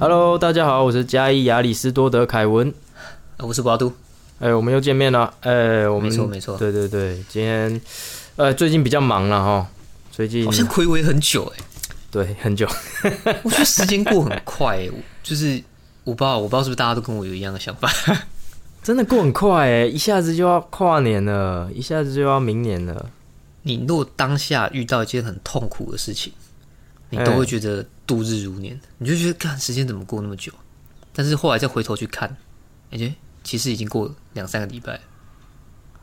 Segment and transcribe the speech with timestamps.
[0.00, 2.72] Hello，大家好，我是嘉义亚里士多德凯文，
[3.38, 3.90] 我是瓜都。
[4.40, 5.32] 哎，我们又见面了。
[5.40, 7.80] 哎，我们没错没错，对对对，今天
[8.36, 9.66] 呃最近比较忙了哈，
[10.12, 11.64] 最近好像暌违很久哎，
[12.10, 12.68] 对，很久。
[13.42, 14.86] 我觉得时间过很快，
[15.22, 15.62] 就是
[16.08, 17.90] 我不知道，我不知道是不是大家都跟我有一样的想法，
[18.82, 23.10] 真的过很快哎，一下子就要跨年了，一下子就要明年了。
[23.62, 26.32] 你若当下遇到一件很痛苦的事情，
[27.10, 30.50] 你都会觉得度日如年，你就觉得看时间怎么过那么久，
[31.12, 32.34] 但是后来再回头去看，
[32.90, 33.12] 感觉。
[33.44, 35.00] 其实已经过两三个礼拜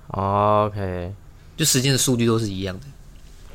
[0.08, 1.14] ，OK，
[1.56, 2.86] 就时间的速率都是一样的，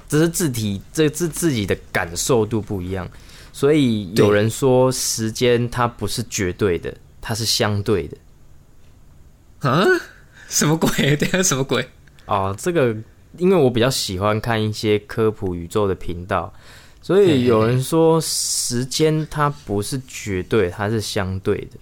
[0.08, 3.08] 只是字体这自自己的感受度不一样，
[3.52, 8.16] 所以有人说时间它不是绝对的，它是相对的。
[9.68, 9.84] 啊？
[10.48, 10.88] 什么鬼？
[11.16, 11.86] 等下什么鬼？
[12.26, 12.96] 哦，这个
[13.36, 16.52] 因为我比较喜欢看一些科普宇宙的频道，
[17.02, 21.78] 所以有人说时间它不是绝对，它是相对的。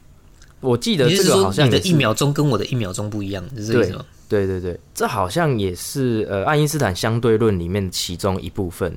[0.61, 4.05] 我记得这个好像你的一秒钟跟我的一秒钟不一样，是这意思吗？
[4.29, 8.93] 对对对，这好像也是呃爱因斯坦相对论里面其中一部分。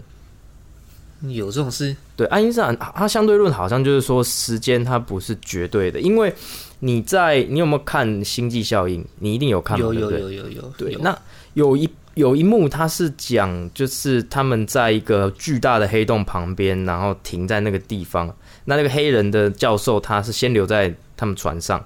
[1.24, 1.96] 有这种事？
[2.16, 6.34] 对，爱因斯坦他相对论好像就是说时间它不是绝对的，因为
[6.80, 9.04] 你在你有没有看《星际效应》？
[9.20, 10.74] 你一定有看，有有有有有。
[10.78, 11.18] 对，那
[11.54, 18.28] 有一有一幕，他是讲就是他们在一个巨大的黑洞旁边，然后停在那个地方。
[18.66, 20.94] 那那个黑人的教授他是先留在。
[21.18, 21.80] 他们船上，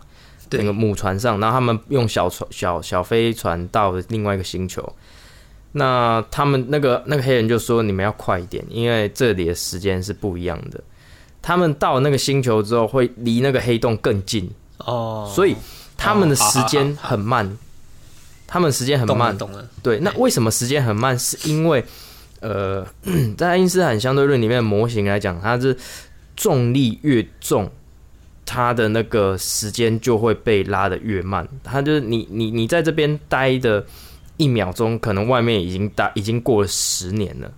[0.51, 4.81] 那个母船上，然后他们用小船、小小飞船到另外一个星球。
[5.77, 10.81] 那他们那个那个黑人就说：“你们要快一点，因为这里的时间是不一样的。
[11.41, 15.53] 他们到那个星球之后，会离那个黑洞更近哦，所以
[15.97, 17.57] 他们的时间很慢。
[18.47, 19.67] 他们时间很慢，懂了。
[19.83, 21.19] 对，那为什么时间很慢？
[21.19, 21.83] 是因为
[22.39, 22.87] 呃，
[23.37, 25.75] 在爱因斯坦相对论里面的模型来讲，它是
[26.37, 27.69] 重力越重。
[28.47, 33.83] 它的那个时间就会被拉得越慢，它就是你你你在这边待的
[34.37, 37.51] 一秒钟，可能外面已经大已经过了十年了。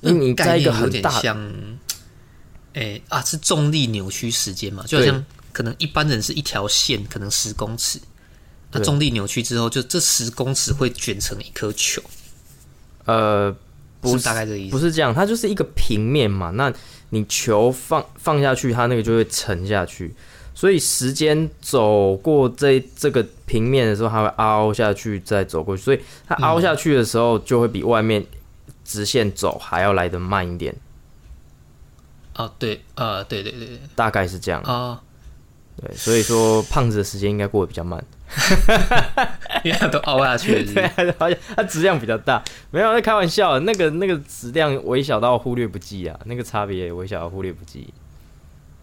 [0.00, 1.52] 那你在一个很大，像，
[2.72, 4.82] 哎啊，是重力扭曲时间嘛？
[4.86, 8.00] 就好像可能一般人是一条线，可能十公尺，
[8.72, 12.02] 那重力扭曲之后，就这十公尺会卷成一颗球。
[13.04, 13.54] 呃，
[14.00, 16.50] 不是大概这意思，不是这样，它就是一个平面嘛。
[16.50, 16.72] 那
[17.10, 20.14] 你球放放下去，它那个就会沉下去，
[20.60, 28.22] 所以时间走过这这个平面的时候，它会凹下去，再走过去，所以它凹下去的时候，就会比外面
[28.84, 30.74] 直线走还要来得慢一点。
[32.36, 35.00] 哦，对，呃，对对对，大概是这样啊。
[35.80, 38.04] 对，所以说胖子的时间应该过得比较慢。
[39.64, 40.84] 因为它都凹下去， 对，
[41.18, 42.44] 而且它质量比较大。
[42.70, 47.88] 没有在开玩笑，那个那个质量微小到忽略不计啊，那个差别微小到忽略不计。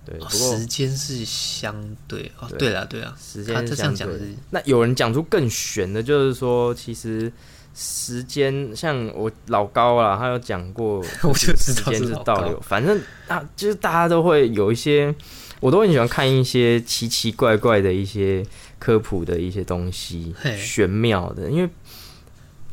[0.08, 1.76] 对，时间是相
[2.08, 2.48] 对哦。
[2.58, 4.08] 对了，对啊，时间是相对。
[4.52, 7.30] 那有人讲出更玄的，就是说，其实
[7.76, 12.58] 时间像我老高啊，他有讲过， 我就时间是倒流。
[12.62, 12.98] 反正
[13.28, 15.14] 啊，就是大家都会有一些，
[15.60, 18.46] 我都很喜欢看一些奇奇怪怪的一些。
[18.80, 21.68] 科普的一些东西，玄妙的，因为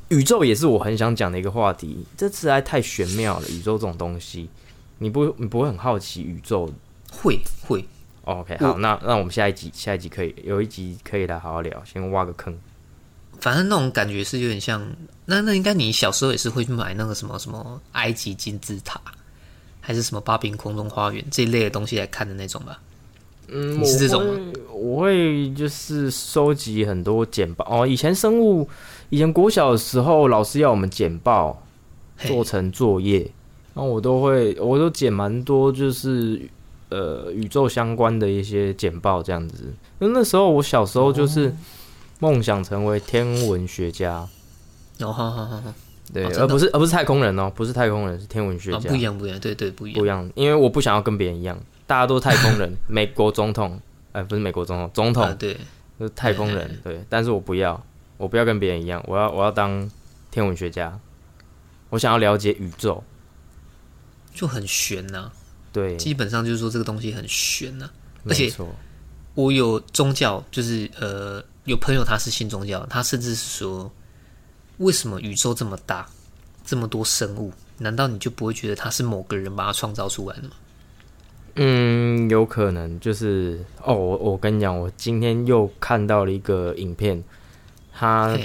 [0.09, 2.05] 宇宙也是我很想讲的一个话题。
[2.15, 4.51] 这次还太玄妙了，宇宙这种东西，
[4.99, 6.71] 你不你不会很好奇宇宙？
[7.17, 7.85] 会会。
[8.25, 12.57] OK，好，那那我们下一集下一集可以有一集可以来好好聊，先挖个坑。
[13.39, 14.81] 反正那种感觉是有点像，
[15.27, 19.01] 那那应该你小时候也是会去买那个什么什么埃及金字塔，
[19.81, 22.81] 还是什么巴宾空中花园这一类的东西来看的那种吧？
[23.49, 27.87] 嗯，是这种吗，我会就是收集很多简报哦。
[27.87, 28.67] 以前生物，
[29.11, 31.63] 以前国小的时候，老师要我们简报
[32.21, 33.31] 做成作业，
[33.75, 36.41] 那我都会，我都剪蛮多，就是
[36.94, 39.74] 呃宇宙相关的一些简报这样子。
[39.98, 41.53] 那那时候我小时候就是
[42.21, 44.28] 梦想成为天文学家。
[45.01, 45.74] 哦，好好好好，
[46.13, 49.98] 对，而不是而不是太空人哦，不是太空人，是天文学家，不一样不一样，对对不一样。
[49.98, 51.59] 不一样，因为我不想要跟别人一样。
[51.86, 53.80] 大家都太空人， 美国总统，
[54.13, 55.36] 哎，不是美国总统，总统。
[55.36, 55.57] 对，
[55.98, 57.04] 是太空人，对。
[57.09, 57.83] 但是我不要，
[58.16, 59.91] 我不要跟别人一样，我要我要当
[60.30, 60.97] 天文学家，
[61.91, 63.03] 我想要了解宇宙，
[64.33, 65.33] 就很悬呐。
[65.74, 67.91] 对，基本上就是说这个东西很玄呐。
[68.26, 68.50] 而且
[69.34, 73.92] 我有宗教，就是呃，有朋友他是信宗教，他甚至是说，
[74.78, 76.09] 为什么宇宙这么大，
[76.65, 80.50] 这么多生物，难道你就不会觉得他是某个人把它创造出来的吗？
[81.56, 87.22] 嗯，有可能就是哦，我我跟你讲，我今天又看到了一个影片，
[87.92, 88.38] 他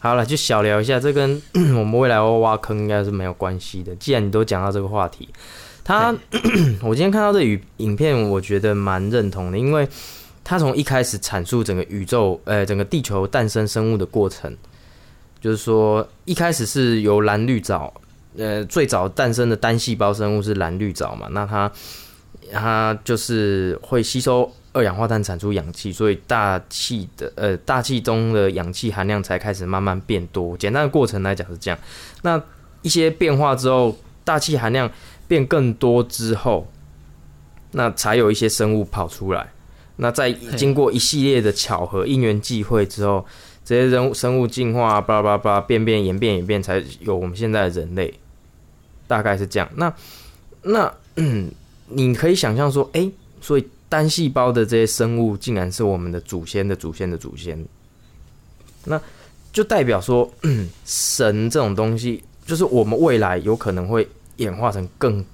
[0.00, 3.94] 好了，就小聊一下，这跟 我们未来要挖坑应该是没有关系的。
[3.96, 5.28] 既然你都讲到这个话题，
[5.90, 6.14] 他
[6.82, 9.88] 我今天看到这影影片，我觉得蛮认同的，因为
[10.44, 14.56] 他从一开始阐述整个宇宙，呃，整个地球诞生生物的过程，
[15.40, 17.92] 就是说一开始是由蓝绿藻，
[18.38, 21.68] 呃，最早诞生的单细胞生物是蓝绿藻嘛，那它
[22.52, 30.56] 它就是会吸收二氧化碳产出氧气，所以大气的呃大气中的氧气含量才开始慢慢变多。
[30.56, 31.76] 简单的过程来讲是这样。
[32.22, 32.40] 那
[32.82, 34.88] 一些变化之后，大气含量
[35.30, 36.66] 变更多之后，
[37.70, 39.48] 那才有一些生物跑出来。
[39.94, 43.24] 那在经过一系列的巧合、因缘际会之后，
[43.64, 48.12] 这些人物生物进化，巴拉巴拉巴，变变演变演变，才有我们现在的人类。
[49.06, 49.70] 大概是这样。
[49.76, 49.94] 那
[50.62, 51.48] 那嗯，
[51.86, 53.08] 你可以想象说，诶，
[53.40, 57.64] 所以单细胞的这些生物，竟然是我们的祖先的祖先的祖先，
[58.84, 59.00] 那
[59.52, 64.08] 就代表说，嗯 神这种东西，就是我们未来有可能会
[64.40, 65.24] 演化成更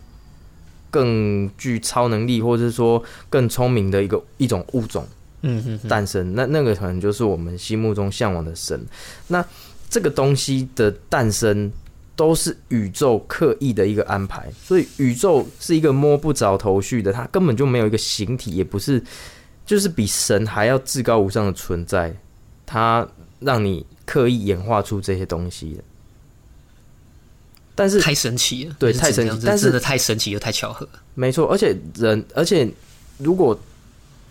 [0.90, 5.04] 更具超能力，或者是说更聪明的一个一种物种
[5.42, 6.34] 嗯嗯嗯，诞生。
[6.34, 8.80] 那那个可能就是我们心目中向往的神。
[9.28, 9.44] 那
[9.88, 11.72] 这个东西的诞生。
[12.16, 19.04] 都是宇宙刻意的一个安排，所以宇宙是一个摸不着头绪的，它根本就没有一个形体，也不是，
[19.66, 22.16] 就是比神还要至高无上的存在，
[22.64, 23.06] 它
[23.38, 25.84] 让你刻意演化出这些东西的。
[27.76, 30.88] 但是太神奇了，对太神奇但是这样子真的太神奇又太巧合。
[31.14, 32.68] 没错，而且人，而且
[33.18, 33.56] 如果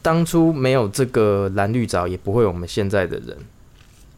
[0.02, 3.38] 当初没有这个蓝绿藻，也不会有我们现在的人。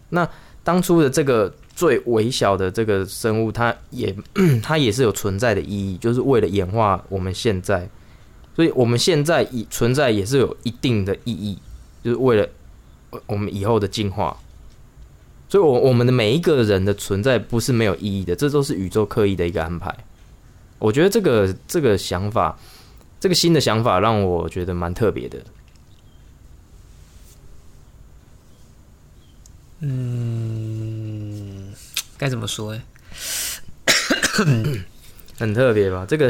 [0.09, 0.27] 那
[0.63, 4.15] 当初的这个最微小的这个生物，它也
[4.63, 7.87] 它也是有存在的意义，就是为了演化我们现在。
[8.55, 11.59] 所以我们现在以存在也是有一定的意义，
[12.03, 12.47] 就是为了
[13.27, 14.35] 我们以后的进化。
[15.49, 19.95] 所以，我我们的每一个人的存在不是没有意义的，这都是宇宙刻意的一个安排。
[20.77, 22.59] 我觉得这个这个想法，
[23.19, 25.37] 这个新的想法让我觉得蛮特别的。
[29.79, 31.73] 嗯，
[32.17, 32.73] 该怎么说？
[32.73, 32.81] 哎，
[35.39, 36.05] 很特别吧？
[36.07, 36.29] 这个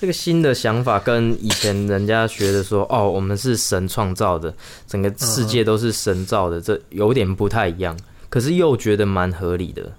[0.00, 4.52] 这个新的想法跟以前人家学的说哦，我们是神创造的，
[4.86, 7.96] 整个世界都是神造的，这有点不太一样。
[8.30, 9.92] 可是又觉得蛮合理的。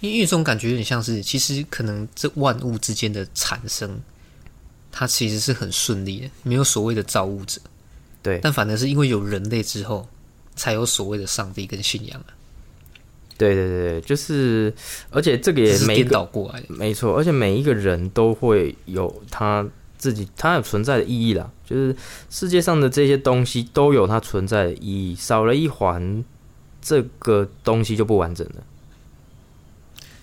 [0.00, 4.00] 因为这种感觉有点像是，其实可能这万物之间的产生，
[4.90, 7.60] 它其实是很顺利的，没有所谓的造物者。
[8.22, 10.08] 对但反而是因为有人类之后，
[10.56, 12.32] 才有所谓的上帝跟信仰啊，
[13.36, 14.72] 对对对，对就是，
[15.10, 16.66] 而且这个也只是颠每一个倒过来的。
[16.68, 19.66] 没错，而且每一个人都会有他
[20.00, 21.48] 自己它有存在的意义啦。
[21.64, 21.94] 就是
[22.28, 26.24] 世界上的这些东西都有它存在的意义，少了一环，
[26.82, 28.54] 这个东西就不完整了。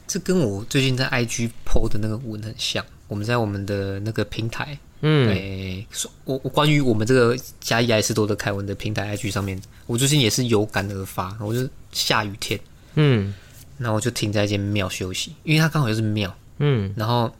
[0.06, 2.84] 这跟我最近在 IG PO 的那个文很像。
[3.08, 12.60] 我们在我们的那个平台，嗯，诶、说我我关于我们这个加伊埃斯多的凯文的平台 IG 上面，我最近也是有感而发，我就下雨天，
[12.96, 13.34] 嗯
[13.78, 16.36] 然后我就停在一间庙休息，因为它刚好就是庙。
[16.58, 17.34] 嗯，然后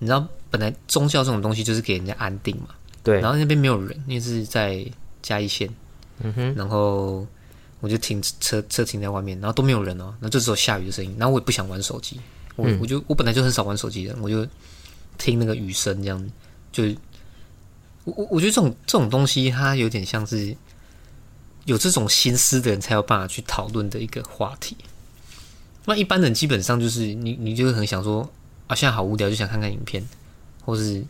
[0.00, 2.68] 你知道，本来宗教这种东西就是给人家安定嘛，
[3.02, 4.86] 对，然后那边没有人，因为是在
[5.22, 5.68] 嘉义县，
[6.20, 7.26] 嗯哼，然后
[7.80, 12.20] 我就停车车停在外面，然后都没有人哦，那就只有下雨的声音，然后我也不想玩手机，
[12.54, 12.78] 我、嗯。
[12.80, 14.46] 我就我本来就很少玩手机的，我就
[15.16, 16.30] 听那个雨声这样，
[16.70, 16.84] 就
[18.04, 20.54] 我我我觉得这种这种东西，它有点像是
[21.64, 24.76] 有这种心思的人才有办法去讨论的一个话题。
[25.84, 28.28] 那一般人基本上就是你你就会很想说
[28.66, 30.04] 啊，现在好无聊，就想看看影片，
[30.64, 31.04] 或是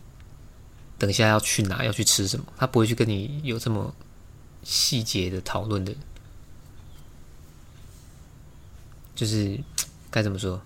[0.97, 3.93] 等一下要去哪，要去吃什么，他不会去跟你有这么
[4.63, 5.93] 细节的讨论的，
[9.15, 9.59] 就是
[10.09, 10.61] 该怎么说？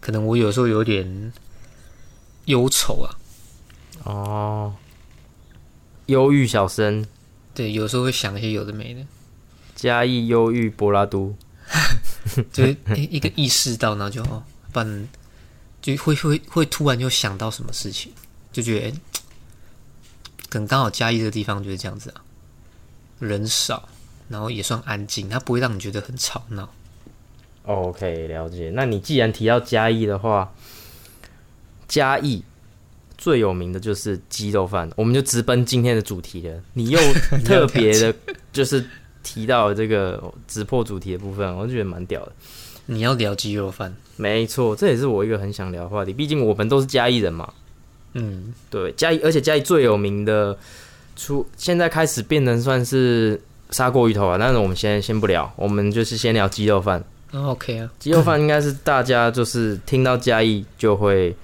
[0.00, 1.32] 可能我有时候有点
[2.46, 3.14] 忧愁啊，
[4.04, 4.74] 哦，
[6.06, 7.06] 忧郁小生，
[7.54, 9.06] 对，有时候会想一些有的没的，
[9.76, 11.36] 嘉义忧郁柏拉图，
[12.52, 15.08] 就是诶一个意识到，然后就哦，不然
[15.80, 18.12] 就会会会突然就想到什么事情，
[18.52, 18.96] 就觉得
[20.48, 22.20] 可能刚好嘉义这个地方就是这样子啊，
[23.18, 23.88] 人少，
[24.28, 26.68] 然后也算安静，它不会让你觉得很吵闹。
[27.64, 28.70] OK，了解。
[28.74, 30.52] 那你既然提到嘉义的话，
[31.88, 32.42] 嘉义
[33.16, 36.60] 最有名的就是鸡肉饭，我们就直奔今天的主题了。
[36.74, 36.98] 你又
[37.46, 38.14] 特别的，
[38.52, 38.84] 就是
[39.22, 42.32] 提到这个直破主题的部分，我就觉得蛮屌的。
[42.86, 46.12] 你要聊鸡肉饭，没错，这也是我一个很想聊的话题。
[46.12, 47.54] 毕竟我们都是嘉义人嘛。
[48.14, 50.56] 嗯，对，嘉义，而且嘉义最有名的，
[51.16, 53.40] 出现在开始变成算是
[53.70, 57.02] 砂锅鱼头啊，但是我们先先不聊，我们就是先聊鸡肉饭。
[57.32, 61.34] 哦 OK 啊，鸡肉饭应该是大家就是听到嘉义就会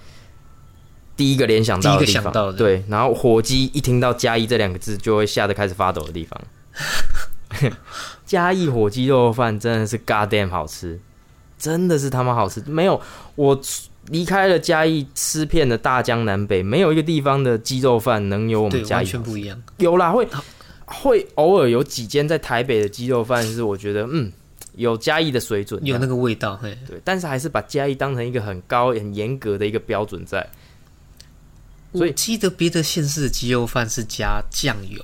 [1.16, 7.72] 第一个联想到的第一个地方，想到的对，然后火鸡一听到嘉义这两个字就会吓得开始发抖的地方。
[8.26, 11.00] 嘉义火鸡肉饭真的是 god damn 好吃，
[11.58, 13.00] 真的是他妈好吃，没有
[13.36, 13.58] 我
[14.10, 19.62] 离开了嘉义吃遍了大江南北，没有一个地方的鸡肉饭能有我们嘉义全不一样。
[19.78, 20.26] 有啦，会
[20.86, 24.32] 会偶尔有几间在台北的鸡肉饭是我觉得嗯
[24.76, 30.48] 有嘉义的水准，有那个味道，嘿，对，但是还是把嘉义当成一个很高、很严格的一个标准在。
[31.92, 35.02] 所以我记得别的县市的鸡肉饭是加酱油，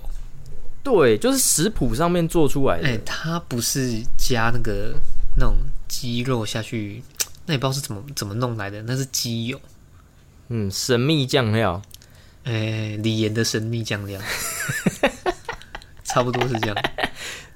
[0.82, 2.86] 对，就是食谱上面做出来的。
[2.86, 4.94] 哎、它不是加那个
[5.36, 5.56] 那种
[5.88, 7.02] 鸡肉下去，
[7.46, 9.60] 那也不知道是怎么怎么弄来的，那是鸡油，
[10.48, 11.82] 嗯，神秘酱料。
[12.44, 14.20] 哎、李岩的神秘酱料，
[16.04, 16.76] 差不多是这样。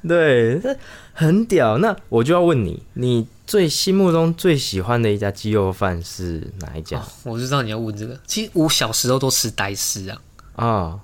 [0.08, 0.74] 对，这
[1.12, 1.76] 很屌。
[1.76, 8.18] 那我就要问你，你最心目中最喜欢的一家鸡肉饭是哪一家哦，我就知道你要问这个。
[8.26, 10.18] 其实我小时候都吃呆丝啊，
[10.56, 11.00] 啊、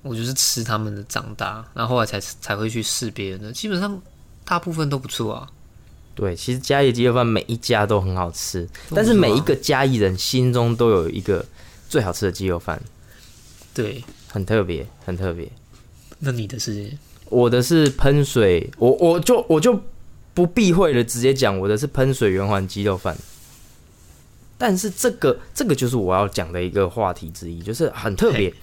[0.00, 4.00] 我就是吃他们的长大，然后后来才才会去试别人的，基本上
[4.46, 5.46] 大部分都不错啊。
[6.14, 11.44] 对，其实嘉义的鸡肉饭每一家都很好吃，但是每一个嘉义人心中都有一个
[11.88, 12.80] 最好吃的鸡肉饭，
[13.74, 15.48] 对，很特别，很特别。
[16.20, 16.90] 那你的是
[17.28, 19.78] 我的是喷水，我我就我就
[20.32, 23.16] 不避讳的直接讲，我的是喷水圆环鸡肉饭。
[24.56, 28.54] 但是这个这个就是我要讲的一个话题之一，就是很特别嘿。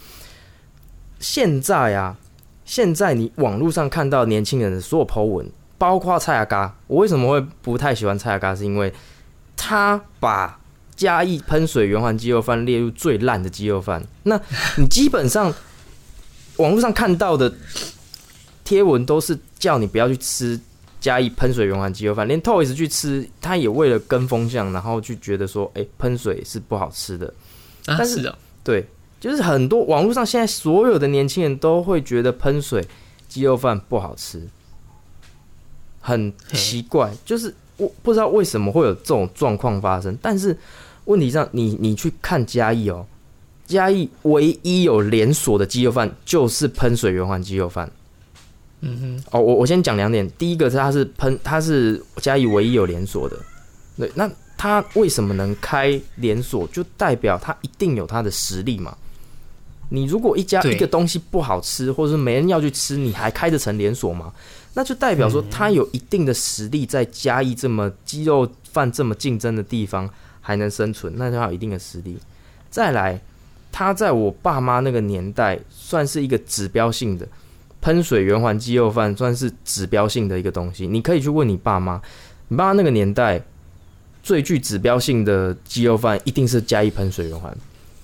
[1.19, 2.17] 现在啊，
[2.65, 8.55] 现在你网络上看到年轻人的所有 Po 文，包括蔡雅嘎，我为什么会不太喜欢蔡雅嘎？
[8.55, 8.93] 是因为
[9.57, 10.59] 他把
[10.95, 13.99] 嘉义喷水圆环鸡肉饭列入最烂的鸡肉饭。
[14.21, 14.39] 那
[14.77, 15.51] 你基本上
[16.57, 17.51] 网络上看到的
[18.63, 20.59] 贴文都是叫你不要去吃
[20.99, 27.25] 嘉义喷水圆环鸡肉饭，连 Toys 去吃，他也为了跟风向，然后去觉得说，哎、喷水是不好吃的。
[27.87, 28.85] 啊，但是是哦，对，
[29.19, 32.87] 就是很多网络上现在所有的年轻人都会觉得喷水
[33.27, 34.47] 鸡肉饭不好吃，
[36.01, 40.17] 很奇怪，就是我不知道为什么会有这种状况发生。
[40.21, 40.57] 但是
[41.05, 43.05] 问题上，你你去看嘉义哦，
[43.65, 47.89] 嘉义唯一有连锁的鸡肉饭就是喷水圆环鸡肉饭。
[48.81, 53.37] 嗯哼，哦，我我先讲两点，第一个是它是喷，它是嘉义唯一有连锁的，
[53.95, 54.27] 对，那
[54.57, 58.97] 它为什么能开连锁，就代表它一定有它的实力嘛。
[59.89, 64.31] 你如果一家一个东西不好吃，或者是没人要去吃，你还开得成连锁吗？
[64.73, 70.09] 那就代表说他有一定的实力，在嘉义这么鸡肉饭这么竞争的地方
[70.39, 72.17] 还能生存，那就要有一定的实力。
[72.69, 73.19] 再来，
[73.71, 77.27] 他在我爸妈那个年代算是一个指标性的。
[77.81, 81.99] 喷水圆环鸡肉饭算是指标性的一个东西，你可以去问你爸妈，
[82.47, 83.41] 你爸妈那个年代
[84.21, 87.51] 最具指标性的鸡肉饭一定是嘉义喷水圆环。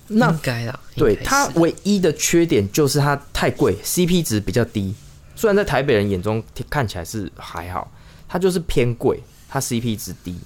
[0.08, 4.92] 那应该啦，对它唯一的缺点就是它太贵，CP 值比较低。
[5.38, 7.88] 虽然在台北人眼中看起来是还好，
[8.26, 10.36] 它就是偏贵，它 CP 值低。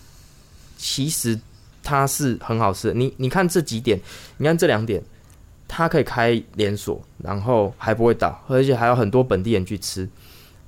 [0.76, 1.40] 其实
[1.82, 2.94] 它是很好吃的。
[2.94, 3.98] 你你看这几点，
[4.36, 5.02] 你看这两点，
[5.66, 10.06] 它可以开连锁，然后还不会倒，而且还有很多本地人去吃。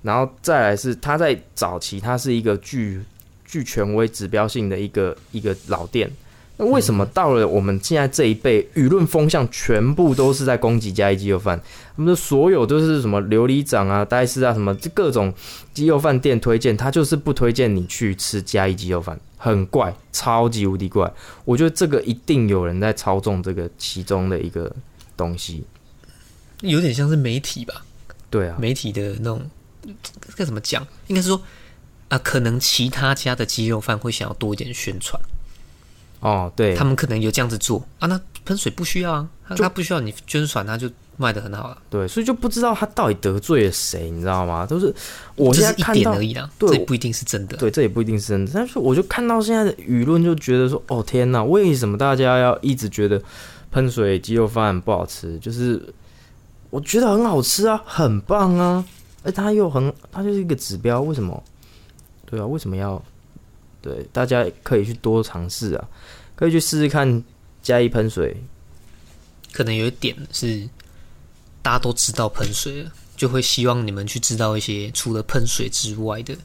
[0.00, 3.02] 然后再来是它在早期，它是一个具
[3.45, 6.11] 具权威、指标性的一个一个老店。
[6.56, 11.61] 那为什么到了我们现在这一辈，舆论风向全部都是在攻击加一鸡肉饭？
[11.96, 15.34] 他们的所有都是什么琉璃掌啊、呆斯啊，什么这各种
[15.73, 21.12] 鸡肉饭店推荐，他就是不推荐你去吃加一鸡肉饭，很怪，超级无敌怪。
[21.44, 24.73] 我觉得这个一定有人在操纵这个其中的一个
[25.16, 25.64] 东西。
[26.61, 27.84] 有点像是媒体吧，
[28.30, 29.42] 对啊，媒体的那种
[30.37, 30.87] 该怎么讲？
[31.08, 31.42] 应该是说
[32.08, 35.20] 啊、可能其他家的鸡肉饭会想要多一点宣传，
[36.25, 38.09] 哦，对，他们可能有这样子做啊。
[38.09, 41.76] 那喷水不需要啊，他他不需要你捐款，他就卖的很好了。
[41.90, 44.64] 对，所以就不知道他到底得罪了谁，你知道吗？
[44.64, 44.93] 都是
[45.37, 47.59] 我现在看到点而已啦，对这也不一定是真的。
[47.59, 48.50] 对，这也不一定是真的。
[48.54, 53.21] 但是我就看到现在的舆论，就觉得说，哦天哪，为什么大家要一直觉得
[53.71, 55.38] 喷水鸡肉饭不好吃？
[55.40, 55.93] 就是
[56.71, 58.83] 我觉得很好吃啊，很棒啊，
[59.23, 61.43] 而它又很，它就是一个指标，为什么？
[62.25, 63.02] 对啊，为什么要？
[63.85, 65.85] 对，大家可以去多尝试啊，
[66.35, 67.23] 可以去试试看
[67.62, 68.35] 加一喷水。
[69.53, 70.67] 可能有一点是
[71.61, 76.41] 大家都知道喷水了，就会希望你们去知道一些除了喷水之外的其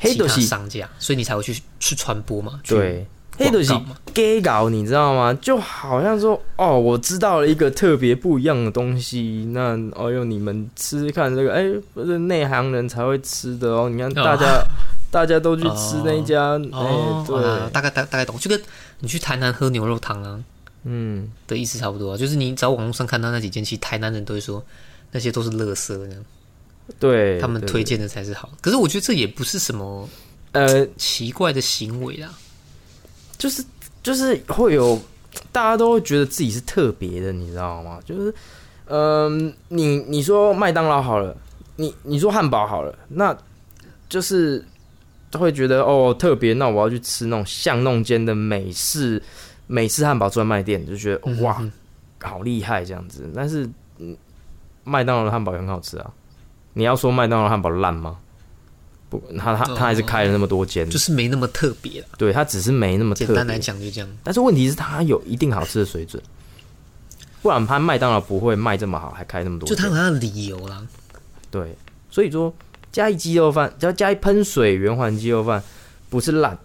[0.00, 2.58] 他黑斗西商家，所以你才会去去传播嘛。
[2.64, 3.06] 去对，
[3.38, 3.72] 黑的是
[4.12, 5.32] gay 搞，你知道吗？
[5.34, 11.64] 就好像说，哦，我知道了一个特别不一样的东西，那哦哟，你们吃吃看这个，哎、
[11.94, 13.88] 不是内行人才会吃的哦。
[13.88, 14.64] 你看大家、
[15.14, 18.60] 大家都去吃那一家，哎、哦，对，啊大概大大概懂，就跟
[18.98, 20.42] 你去台南喝牛肉汤啊
[20.82, 24.60] 嗯，的意思差不多啊，就是你只要网络上看到那几间，其实台南人都会说
[25.12, 26.24] 那些都是垃圾这样，
[26.98, 28.50] 对，对他们推荐的才是好。
[28.60, 30.08] 可是我觉得这也不是什么
[30.50, 32.28] 呃，奇怪的行为啦，
[33.38, 33.64] 就是
[34.02, 35.00] 就是会有
[35.52, 38.00] 大家都会觉得自己是特别的，你知道吗？
[38.04, 38.34] 就是，
[38.86, 41.36] 嗯、你你说麦当劳好了，
[41.76, 43.36] 你你说汉堡好了，那
[44.08, 44.64] 就是
[45.38, 49.22] 会觉得哦特别，那我要去吃那种巷弄间的美式
[49.66, 51.72] 美式汉堡专卖店，就觉得嗯哇嗯
[52.22, 53.30] 好厉害这样子。
[53.34, 54.16] 但是，嗯，
[54.82, 56.10] 麦当劳的汉堡也很好吃啊。
[56.72, 58.16] 你要说麦当劳汉堡烂吗？
[59.10, 62.08] 不，他他他还是开了那么多间，就是没那么特别了。
[62.18, 63.26] 对他只是没那么特别。
[63.26, 66.20] 简单来讲就这样，但是问题是，他有一定好吃的水准，
[67.42, 69.68] 不然他麦当劳不会卖这么好，还开那么多。
[69.68, 70.84] 就他有他的理由啦。
[71.50, 71.76] 对，
[72.10, 72.52] 所以说
[72.94, 75.60] 加一鸡肉饭，只要加一喷水圆环鸡肉饭，
[76.08, 76.56] 不是烂，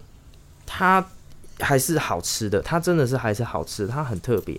[0.64, 1.04] 它
[1.58, 4.56] 还是好吃的，它真的是还是好吃的，它很特别。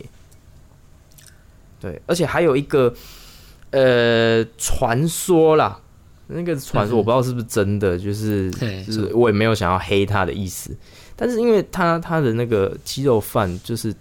[1.80, 2.94] 对，而且还有一个
[3.70, 5.80] 呃传说啦，
[6.28, 8.52] 那个传说我不知道是不是真的，就是
[8.86, 10.76] 就是我也没有想要黑他的意思，
[11.16, 13.96] 但是因为他他的那个鸡肉饭，就是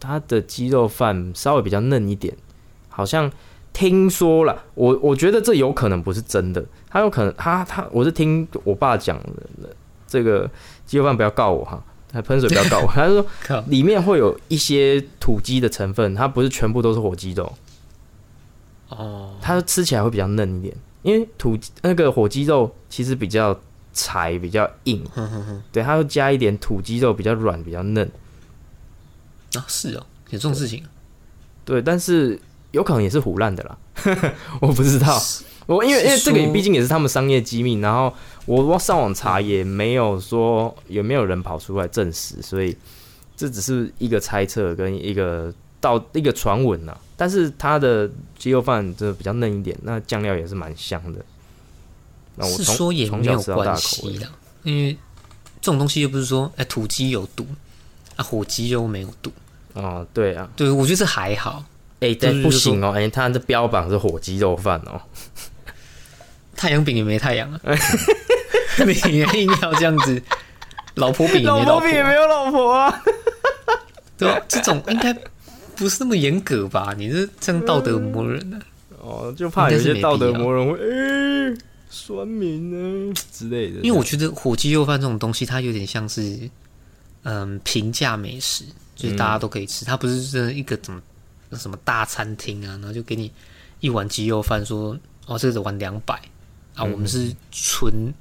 [0.00, 2.34] 他的鸡肉饭稍微比较嫩一点，
[2.88, 3.30] 好像
[3.72, 6.64] 听说了，我我觉得这有可能不是真的，
[6.96, 9.18] 他有可能他他我是听我爸讲
[9.60, 9.68] 的，
[10.06, 10.50] 这个
[10.86, 17.52] 鸡肉饭不要告我哈，他喷水不要告我， 他是说，里面会有一些土鸡的成分，它不是全部都是火鸡肉，
[18.88, 23.54] 哦，它吃起来会比较嫩一点，因为土那个火鸡肉其实比较
[23.92, 25.04] 柴，比较硬，
[25.70, 28.10] 对，它会加一点土鸡肉，比较软，比较嫩，
[29.54, 30.88] 啊是哦，有这种事情啊，
[31.66, 33.78] 对，但是有可能也是腐烂的啦，
[34.62, 35.20] 我不知道，
[35.66, 38.12] 我因为因为这个是说毕竟也是他们商业机密，然后
[38.44, 42.76] 我我上网查也没有说有没有人跑出来证实，所以
[43.36, 46.96] 这只是一个猜测跟一个到一个传闻呐。
[47.16, 51.18] 但是它的鸡肉饭真的比较嫩一点，那酱料也是蛮香的。
[52.36, 54.28] 那我是从说也没有从小吃到大关系的，
[54.62, 54.96] 因为
[55.60, 57.46] 这种东西又不是说哎土鸡有毒
[58.14, 59.32] 啊，火鸡肉没有毒，
[59.72, 61.64] 哦，对啊，对我觉得这还好。
[62.00, 65.00] 哎、就但是不行哦，哎、他的标榜是火鸡肉饭哦，
[66.56, 67.60] 太阳饼也没太阳啊，
[68.84, 68.92] 你
[69.38, 70.22] 硬要这样子，
[70.94, 73.02] 老婆饼也没老婆，有老婆啊。
[74.18, 74.40] 对吧？
[74.48, 75.12] 这种应该
[75.76, 76.94] 不是那么严格吧？
[76.96, 78.62] 你这这样道德磨人啊呢、
[78.98, 81.54] 哦，就怕有些道德磨人会哎、
[81.90, 83.80] 酸民呢之类的。
[83.80, 86.48] 因为我觉得火鸡肉饭这种东西，它有点像是
[87.24, 88.64] 嗯平价美食，
[88.94, 91.02] 就是大家都可以吃，它不是真的一个怎么
[91.52, 93.30] 什么大餐厅啊，然后就给你
[93.80, 96.18] 一碗鸡肉饭，说哦这个碗两百
[96.76, 98.14] 啊，我们是纯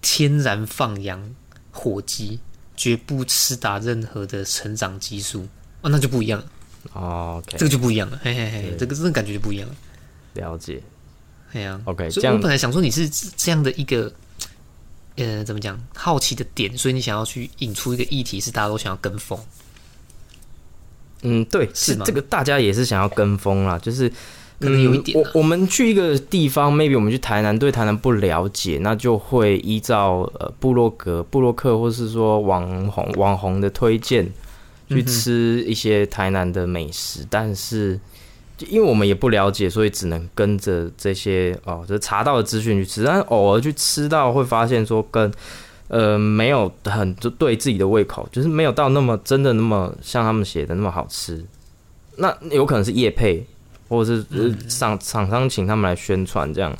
[0.00, 1.34] 天然放养
[1.72, 2.38] 火鸡，
[2.76, 5.46] 绝不吃打任何的成长激素。
[5.82, 6.46] 哦，那就不一样了，
[6.92, 9.74] 哦，OK，这个就不一样了，嘿嘿嘿对，这个这个感觉就不一样了，
[10.34, 10.82] 了解。
[11.52, 14.12] 哎呀 OK，所以我本来想说你是这样的一个，
[15.16, 19.38] 呃，怎么讲，好奇的点，所以你想要去引出一个议题，是大家都想要跟风。
[21.22, 24.12] 嗯，对，是这个大家也是想要跟风啦，就是。
[24.60, 34.28] 可能有一点啊我我们去一个地方，maybe 我们去台南，对台南不了解，那就会依照呃布洛格、布洛克，或是说网红网红的推荐，
[34.88, 37.24] 去吃一些台南的美食。
[37.30, 38.00] 但是，
[38.56, 43.04] 就因为我们也不了解，所以只能跟着这些哦，就是查到的资讯去吃。
[43.04, 45.32] 但是偶尔去吃到，会发现说跟
[45.86, 51.44] 呃没有很就对自己的胃口，就是没有到那么真的那么像他们写的那么好吃。
[52.16, 53.46] 那有可能是叶配，
[53.88, 56.76] 或者是呃厂厂商请他们来宣传这样。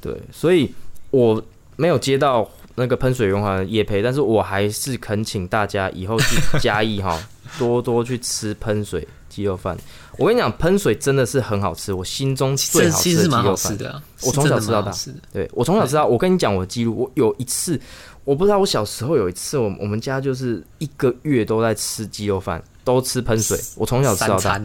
[0.00, 0.72] 对，所以
[1.10, 1.42] 我
[1.76, 7.20] 没有接到那个喷水圆环的业配，但是我还是恳请大家以后去嘉义哈，
[7.58, 9.76] 多多去吃喷水鸡肉饭。
[10.16, 13.42] 我跟你讲，喷水真的是很好吃，我心中最好吃的鸡肉饭。
[13.42, 17.80] 好吃的啊，我从小吃到大是的对我从小吃到，我跟你讲我的记录，我有一次，
[18.24, 23.58] 我不知道我小时候有一次，我我们家就是一个月都在吃鸡肉饭，都吃喷水。
[23.76, 24.60] 我从小吃到大，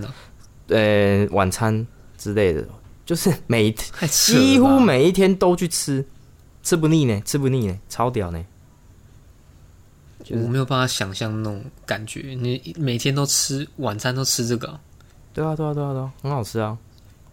[0.68, 1.86] 呃，晚餐
[2.18, 2.66] 之类的，
[3.06, 3.76] 就是 每一
[4.08, 6.06] 几乎每一天都去吃，
[6.62, 8.44] 吃不腻呢，吃不腻呢，超屌呢。
[10.24, 12.36] 就是我没有办法想象那种感觉。
[12.40, 14.80] 你每天都吃晚餐都吃这个啊，
[15.34, 16.78] 对啊，对啊，对啊，对啊，很好吃啊！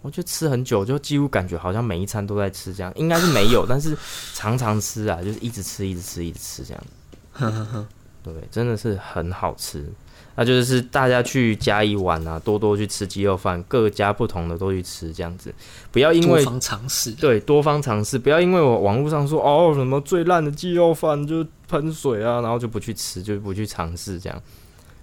[0.03, 3.97] 我就吃很久，就几乎感觉好像每一餐都在吃这样，应该是没有， 但是
[4.35, 6.83] 常常吃啊，就是一直吃，一直吃，一直吃这样。
[7.31, 7.87] 哼哼哼，
[8.25, 9.89] 对，真的是很好吃。
[10.37, 15.53] 那就是大家去嘉义玩啊，多多去吃鸡肉饭，各家不同的都去吃，这样子，
[15.91, 24.43] 不要因为多方尝试，对多方尝试，不要因为我网络上说哦什么最烂的鸡肉饭就喷水啊，然后就不去吃，就不去尝试这样。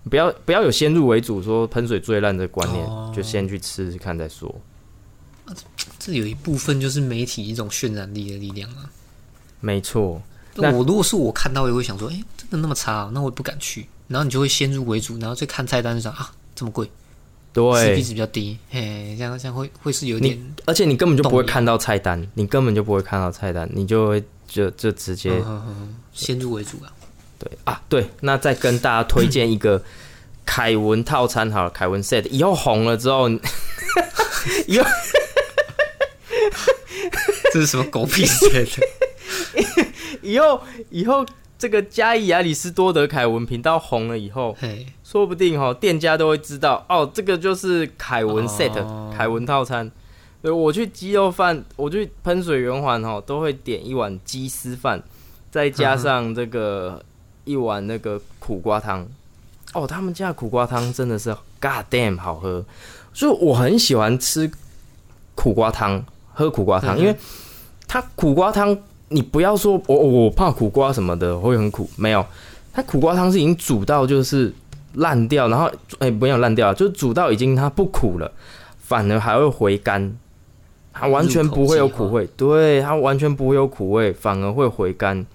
[0.10, 4.54] 不要不要有先入为主说喷水最烂的观念，哦就先去吃吃看再说。
[6.00, 8.90] 这有一部分就是媒体一种渲染力的力量啊。
[9.60, 10.22] 没错，
[10.56, 13.12] 那那我如果是我看到，我也会想说，哎、真的那么差、啊？
[13.13, 13.88] 那我也不敢去。
[14.08, 16.86] 然后你就会先入为主，然后再看菜单就想啊，这么贵
[17.54, 26.91] ，CP 对，值比较低，嘿，这样这样会会是有点而且你根本就不会看到菜单，你根本就不会看到菜单，你就会就就直接、嗯嗯嗯先入为主啊。
[27.39, 29.82] 对啊，对，那再跟大家推荐一个
[30.46, 33.30] 凯文套餐好了，凯文 set 以后红了之后，
[34.65, 34.86] 以后
[37.54, 38.88] 这是什么狗屁之类的？
[40.24, 41.24] 以后以后
[41.58, 49.91] 这个嘉义亚里斯多德凯文频道红了以后，嘿，说不定哈店家都会知道哦，这个就是凯文 set、哦凯文套餐。
[50.39, 55.02] 对，我去鸡肉饭，我去喷水圆环哈，都会点一碗鸡丝饭，
[55.50, 57.04] 再加上这个
[57.43, 59.08] 一碗那个苦瓜汤。
[59.74, 62.63] 哦，他们家的苦瓜汤真的是 god damn 好喝，
[63.13, 64.50] 所以我很喜欢吃
[65.34, 67.15] 苦瓜汤，喝苦瓜汤，嗯因为
[67.88, 68.78] 它苦瓜汤，
[69.10, 72.26] 你不要说我我怕苦瓜什么的会很苦，没有，
[72.74, 74.54] 它苦瓜汤是已经煮到就是
[74.96, 78.32] 烂掉，然后哎、没有烂掉，就是煮到已经它不苦了，
[78.78, 80.15] 反而还会回甘，
[80.91, 85.26] 它完全不会有苦味，对，它完全不会有苦味，反而会回甘，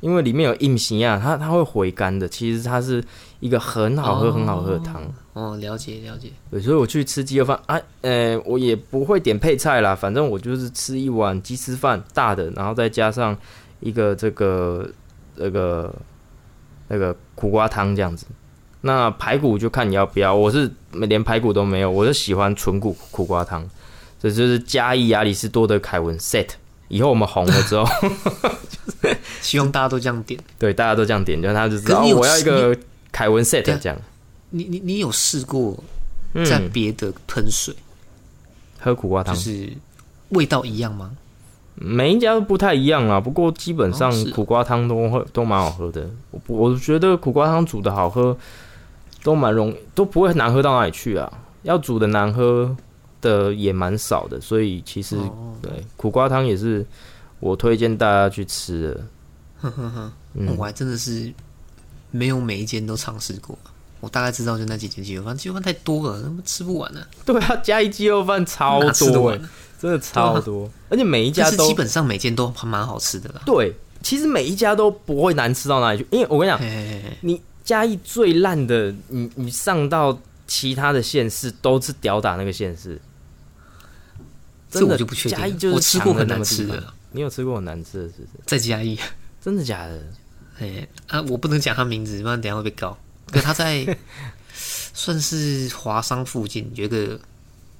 [0.00, 3.02] 因为里面有硬形啊，它它会回甘的，其实它是
[3.40, 5.02] 一个很好喝、哦很好喝的汤。
[5.36, 6.30] 哦，了解了解。
[6.50, 13.36] 对，所以我去吃鸡肉饭啊，呃，我也不会点配菜啦，反正我就是吃一碗鸡丝饭大的，然后再加上
[13.80, 14.88] 一个这个
[15.34, 15.94] 那个
[16.88, 18.24] 那个苦瓜汤这样子。
[18.80, 23.68] 那排骨就看你要不要，我是连排骨都没有，我就喜欢纯骨苦瓜汤。
[24.18, 26.48] 这就是嘉义亚里士多德凯文 set。
[26.88, 30.40] 以后我们红了之后就是， 希望大家都这样点。
[30.58, 32.74] 对大家都这样点，就他就知道、我要一个
[33.12, 33.98] 凯文 set 这样。
[34.50, 35.74] 你你你有试过
[36.44, 37.74] 在嗯，别的喷水，
[38.78, 39.72] 喝苦瓜汤就，是
[40.30, 41.16] 味道一样吗？
[41.74, 46.08] 每一家都不太一样啦，不过基本上苦瓜汤都会都蛮好喝的。
[46.30, 48.36] 我我觉得苦瓜汤煮的好喝，
[49.22, 51.30] 都蛮容都不会难喝到哪里去啊。
[51.64, 52.74] 要煮的难喝
[53.20, 56.86] 的也蛮少的，所以其实、哦，对苦瓜汤也是
[57.40, 59.06] 我推荐大家去吃的。
[59.60, 61.32] 呵呵呵，嗯我还真的是
[62.10, 63.58] 没有每一间都尝试过。
[64.06, 69.40] 我大概知道就那几间鸡肉饭，鸡肉饭太多了，他们吃不完呢、对啊，嘉义鸡肉饭超多、欸，
[69.80, 73.42] 真的超多，而且每一家都基本上每间都还蛮好吃的啦。
[73.44, 80.16] 对，其实每一家都不会难吃到哪里去，因为我跟你讲，嘿嘿嘿嘿你嘉义最烂的，你你上到
[80.46, 83.00] 其他的县市都是吊打那个县市。
[84.70, 86.94] 这真的我就不确定了嘉义就是我吃过很难吃的。
[87.10, 88.28] 你有吃过很难吃的，是不是？
[88.46, 88.96] 在嘉义，
[89.42, 90.00] 真的假的？
[90.60, 92.96] 哎啊，我不能讲他名字，不然等下会被告。
[93.26, 93.96] 可他在
[94.52, 97.18] 算是华商附近有一个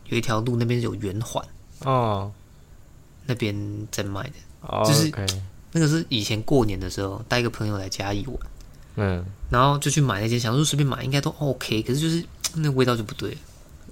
[0.07, 1.45] 有一条路，那边有圆环，
[1.85, 2.31] 哦，
[3.25, 3.55] 那边
[3.91, 4.33] 在卖的。
[4.63, 5.13] 哦就是
[5.73, 8.37] 那个是以前过年的时候带一个朋友来嘉义玩，
[8.97, 13.37] 嗯，然后就去买那间，想说随便买应该都 OK，可是就是 那味道就不对，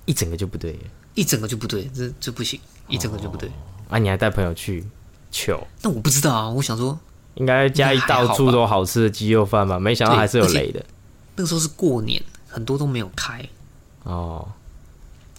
[0.06, 0.78] 一整个就不对
[1.14, 3.50] 一整个就不对，这这不行，一整个就不对。
[3.88, 3.98] 啊！
[3.98, 4.84] 你还带朋友去
[5.30, 6.98] 糗，但我不知道啊，我想说
[7.34, 9.78] 应该嘉义到处都好吃的鸡肉饭吧？
[9.78, 10.84] 没想到还是有雷的
[11.36, 13.48] 那个时候是过年，很多都没有开，
[14.04, 14.48] 哦。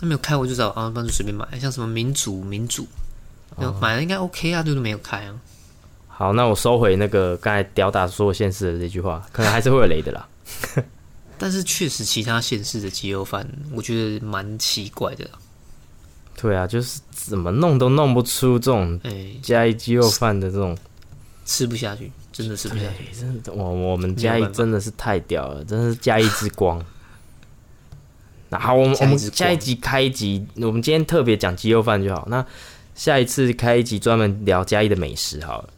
[0.01, 2.85] 那没有开我就知道啊，不然就随便买，像什么民主民主，
[3.59, 5.39] 就买了应该 OK 啊，就是没有开啊。
[6.07, 10.27] 好，那我收回那个刚才吊打所有县市的这句话，可能还是会有雷的啦。
[11.37, 15.29] 但是确实其他县市的鸡肉饭，我觉得蛮奇怪的。
[16.35, 20.77] 对啊，就是怎么弄都弄不出这种哎、嘉义鸡肉饭的这种，
[21.45, 23.05] 吃不下去，真的是不下去。
[23.05, 26.83] 对，真的，我我们嘉义真的是太屌了，真的是嘉义之光。
[28.49, 32.27] 那好，我们我们下一集开一集，我们今天特别讲鸡肉饭就好。
[32.29, 32.45] 那
[32.93, 35.69] 下一次开一集专门聊嘉义的美食好了，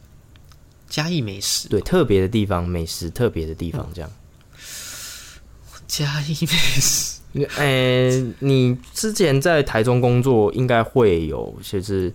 [0.88, 4.10] 嘉义美食，对，特别的地方，美食特别的地方这样。
[5.86, 6.48] 嘉义美
[6.80, 7.20] 食，
[7.56, 8.10] 呃、
[8.44, 12.12] 你之前在台中工作，应该会有，就是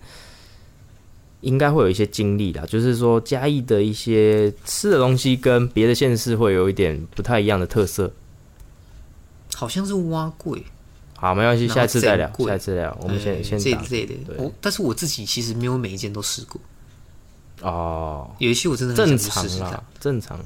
[1.44, 2.64] 应该会有一些经历啦。
[2.66, 8.12] 就是说，嘉义的一些吃的东西跟别的县市会有一点不太一样的特色。
[9.54, 10.64] 好像是蛙贵，
[11.16, 12.98] 好，没关系，下次再聊下次再聊。
[13.00, 14.36] 我们先、哎先打这一类的对。
[14.38, 16.60] 我但是我自己其实没有每一件都试过，
[17.62, 20.44] 哦，有一些我真的想去试试看常啦。，正常啦。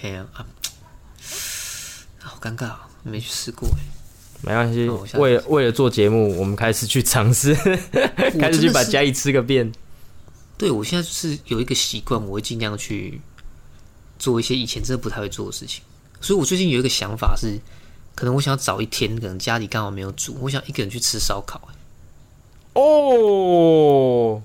[0.00, 0.46] 嘿啊啊，
[2.20, 3.82] 好尴尬、哦，没去试过哎。
[4.40, 4.88] 没关系
[5.18, 7.52] 为了为了做节目，我们开始去尝试，
[8.38, 9.72] 开始去把嘉义吃个遍。
[10.58, 13.20] 对我现在就是有一个习惯，我会尽量去
[14.18, 15.82] 做一些以前真的不太会做的事情。
[16.20, 17.56] 所以我最近有一个想法是，
[18.16, 21.60] 可能我想要找一天，可能家里刚好没有煮，我想一个人去吃烧烤。
[21.70, 21.74] 哎
[22.74, 24.42] 哦，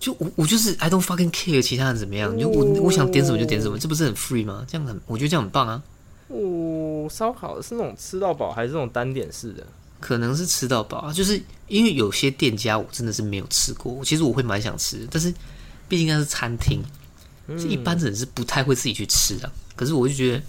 [0.00, 4.64] 就我我就是 I don't fucking care 其他人怎么样，就我我想点什么就点什么，这不是很 free 吗？
[4.66, 5.82] 这样很，我觉得这样很棒啊。
[6.28, 9.66] 哦，烧烤是那种吃到饱，还是那种单点式的？
[10.02, 15.32] 可能是吃到饱啊，就是因为有些店家我真的是没有吃过，其实我会蛮想吃，但是
[15.88, 16.82] 毕竟那是餐厅，
[17.56, 19.50] 是一般人是不太会自己去吃的。
[19.76, 20.42] 可是我就觉得，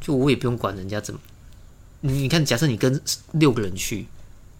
[0.00, 1.18] 就我也不用管人家怎么，
[2.00, 3.00] 你你看，假设你跟
[3.32, 4.06] 六个人去，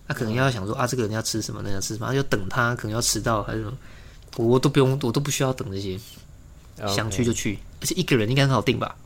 [0.07, 3.77] 那可能要想说啊，这个人要吃什么，那要吃什么，他要等他，可能要迟到还是什么，
[4.37, 5.99] 我我都不用，我都不需要等这些，
[6.89, 8.97] 想去就去，而且一个人应该很好定吧？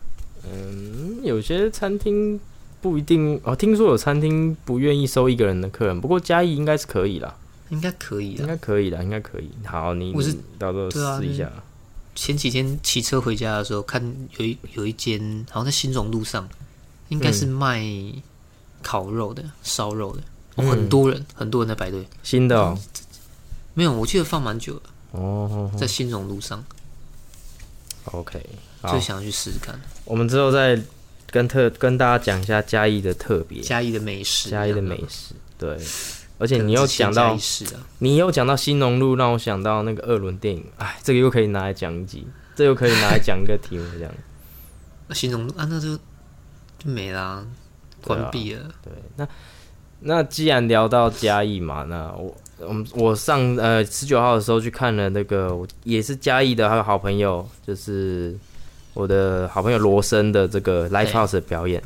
[0.49, 2.38] 嗯，有些餐厅
[2.90, 3.55] 不一定哦。
[3.57, 7.35] 听说有餐厅不愿意收一个人的客人，不过嘉义应该是可以啦，
[7.70, 8.42] 应该可以的。
[8.42, 9.51] 应该可以啦，应该可以。
[9.64, 11.51] 好，你我是到时候试一下。
[12.14, 14.03] 前几天骑车回家的时候，看
[14.38, 16.49] 有一有一间好像在新荣路上，
[17.09, 17.85] 应该是卖
[18.83, 22.07] 烤肉的、烧肉的，很多人，很多人在排队。
[22.22, 22.79] 新的哦，
[23.75, 26.64] 没有，我记得放蛮久了，哦在新荣路上
[28.05, 28.40] ，，OK，
[28.81, 30.81] 好就，想要去试试看我们之后再
[31.37, 35.77] 跟特跟大家讲一下嘉义的特别，嘉义的美食，嘉义的美食，对。
[36.38, 37.35] 而且你又讲到
[37.99, 44.12] 你又讲到新农路，让我想到那个二轮电影，哎，这个又可以拿来讲一集，这又可以拿来讲一个题目，这样。
[45.09, 45.96] 那 新农路啊，那就
[46.79, 47.46] 就没啦，啊
[48.03, 48.68] 关闭了。
[48.83, 49.27] 对，那
[50.01, 58.37] 那既然聊到嘉义嘛，那我我们我上呃十九号的时候去看了那个，我也是嘉义的，还有好朋友，就是
[58.96, 61.82] 我的好朋友罗森的这个 live house 的表演。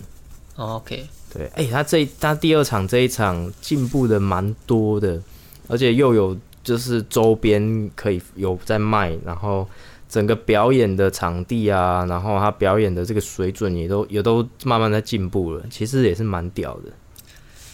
[0.55, 5.21] 哦 OK，对，哎、他这他第二场这一场进步的蛮多的，
[5.69, 9.69] 而且又有就是周边可以有在卖，然后
[10.09, 16.91] 整个表演的场地啊，然后他表演的这个水准也都也都慢慢在进步了，其实也是蛮屌的。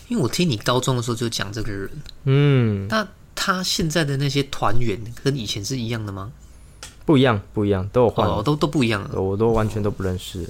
[0.09, 1.91] 因为我听你高中的时候就讲这个人，
[2.25, 6.31] 嗯，那他现在的那些团员跟以前是一样的吗？
[7.07, 9.19] 不一样，不一样，都有换，哦，都都不一样了。
[9.19, 10.43] 我都完全都不认识。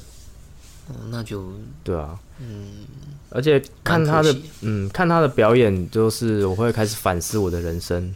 [0.88, 1.45] 哦，那就
[1.85, 2.87] 对啊，嗯，
[3.31, 8.12] 而且看他的嗯看他的表演，就是我会开始反思我的人生。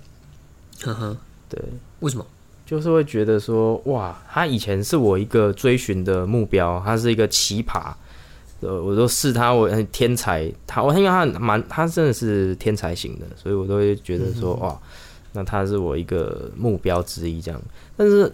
[0.83, 1.17] 呵呵，
[1.49, 1.63] 对，
[2.01, 2.27] 为什么？
[2.65, 7.93] 就是会觉得说，哇，他以前是我一个追寻的目标，他是一个奇葩，
[8.61, 14.81] 呃，我都视他为天才，他我因为他很蛮，他真的是天才型的，所以我都会觉得说，哇，
[15.33, 17.61] 那他是我一个目标之一这样。
[17.97, 18.33] 但是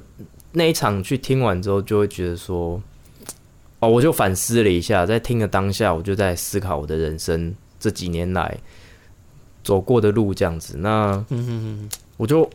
[0.52, 2.80] 那一场去听完之后，就会觉得说，
[3.80, 8.58] 哦，我就反思了一下，在听的当下，我就在思考我的人生这几年来
[9.62, 10.76] 走过的路这样子。
[10.78, 12.48] 那嗯哼哼，我就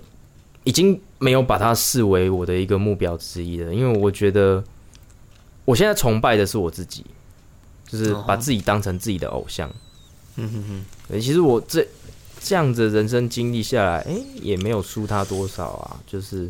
[0.63, 4.63] 已经没有把它视为我的一个目标之一了，因为我觉得
[5.65, 7.05] 我现在崇拜的是我自己，
[7.85, 9.69] 就是把自己当成自己的偶像。
[10.37, 11.85] 嗯哼哼，其实我这
[12.41, 16.49] 这样子的人生经历下来，哎、也没有输他多少啊，就是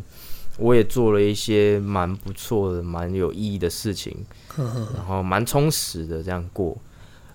[0.58, 4.16] 我也做了一些蛮不错的、蛮有意义的事情，
[4.56, 6.76] 然后蛮充实的这样过。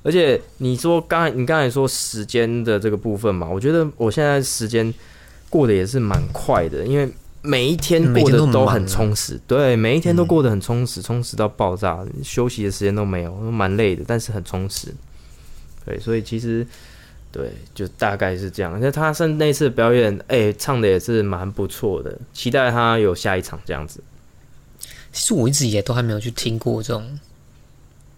[0.03, 4.93] 而且你说刚才你刚才说时间的这个部分嘛，我觉得我现在时间
[5.49, 14.93] 过得也是蛮快的，因为每一天过得都很充实，对，每一天都过得很充实，充实到爆炸，休息的时间都没有，蛮累的，但是很充实。
[15.85, 16.65] 对，所以其实
[17.31, 18.79] 对，就大概是这样。
[18.79, 24.01] 那他上那次表演，哎、唱的也是蛮不错的，期待他有下一场这样子。
[25.11, 27.19] 其实我一直以来都还没有去听过这种，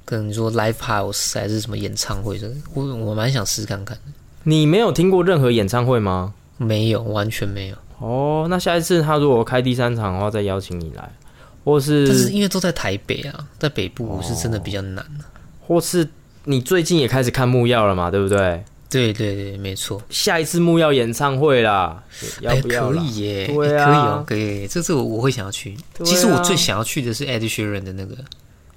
[0.05, 4.03] 跟你说 live house 还是什么演唱会的，我我蛮想试看看的。
[4.43, 6.33] 你没有听过任何演唱会吗？
[6.57, 7.75] 没有，完全没有。
[7.99, 11.11] 哦，那下一次他如果开第三场的话，再邀请你来，
[11.63, 15.27] 或但是是因为都在台北啊，在北部是真的比较难、啊。
[15.65, 16.07] 或是
[16.45, 18.63] 你最近也开始看木曜了嘛，对不对？
[18.89, 20.01] 对对对，没错。
[20.09, 22.03] 下一次木曜演唱会啦，
[22.41, 22.99] 要哎，不要啦？
[22.99, 24.67] 可以耶，对啊哎可以哦，可以。
[24.67, 25.75] 这次我我会想要去。
[25.75, 28.15] 啊其实我最想要去的是 Ed Sheeran 的那个，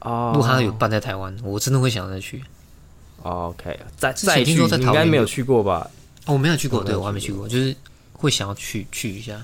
[0.00, 2.42] 哦如果他有办在台湾，我真的会想要再去。
[3.22, 5.88] OK，再再去，听说在你应该没有去过吧？
[6.26, 7.74] 哦，我没有去过，对我没有去我还没去过，就是
[8.12, 9.40] 会想要去去一下，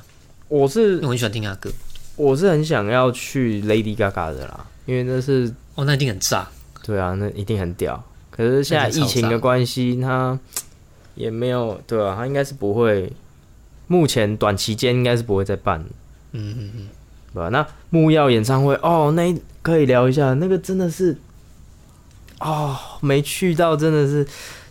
[0.48, 1.70] 我是我很喜欢听他歌。
[2.16, 6.48] 我是很想要去 Lady Gaga 的啦，因为那是哦，那一定很炸。
[6.82, 8.02] 对啊，那一定很屌。
[8.38, 10.38] 可是现在疫情的关系，他
[11.16, 13.12] 也没有对啊，他应该是不会，
[13.88, 15.84] 目前短期间应该是不会再办，
[16.30, 16.88] 嗯嗯嗯，
[17.34, 21.18] 对吧、那木曜演唱会哦，那可以聊一下，那个真的是
[22.38, 24.24] 哦，没去到，真的是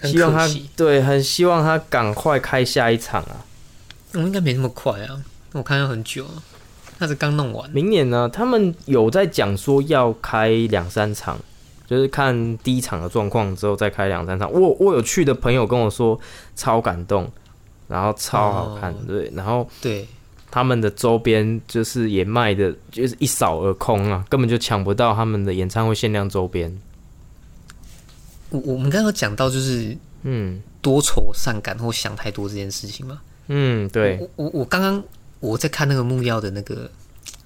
[0.03, 0.47] 希望他。
[0.77, 3.43] 对，很希望他赶快开下一场啊。
[4.13, 6.41] 我应该没那么快啊，我看要很久啊，
[6.99, 7.69] 那是刚弄完。
[7.71, 11.38] 明年呢，他们有在讲说要开两三场，
[11.88, 14.52] 就是看第一场的状况之后再开两三场。
[14.52, 16.19] 我我有去的朋友跟我说
[16.56, 17.32] 超感动，
[17.88, 20.06] 然后超好看，哦对，然后对，
[20.52, 26.78] 他们的周边就是也卖的就是一扫而空啊，根本就抢不到他们的演唱会限量周边。
[28.50, 33.21] 我我们刚刚讲到就是嗯多愁善感或想太多这件事情嘛。
[33.47, 35.02] 嗯，对，我我我刚刚
[35.39, 36.89] 我在看那个木曜的那个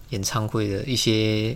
[0.09, 1.55] 演唱会的一些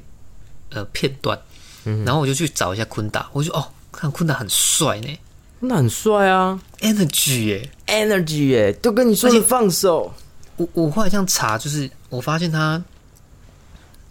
[0.70, 1.40] 呃片段，
[1.86, 5.20] 嗯然后我就去找一下昆达，我就哦，看昆达很帅呢
[5.60, 7.70] 那很帅啊，energy 耶。
[7.88, 10.14] ，Energy 耶，都跟你说你放手。
[10.58, 12.82] 我我后来这样查，就是我发现他，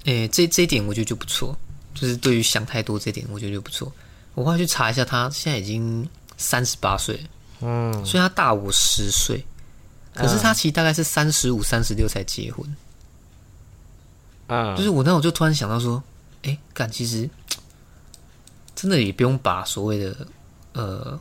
[0.05, 1.57] 诶、这这一点我觉得就不错，
[1.95, 3.93] 就是对于想太多这点，我觉得就不错。
[4.35, 7.21] 我后来去查一下，他现在已经三十八岁，
[7.61, 9.45] 嗯，所以他大我十岁。
[10.15, 12.65] 可是他其实大概是三十五、三十六才结婚，
[14.47, 16.01] 啊，就是我那我就突然想到说，
[16.43, 17.29] 哎、干，其实
[18.85, 20.15] 真的也不用把所谓的
[20.75, 21.19] 呃，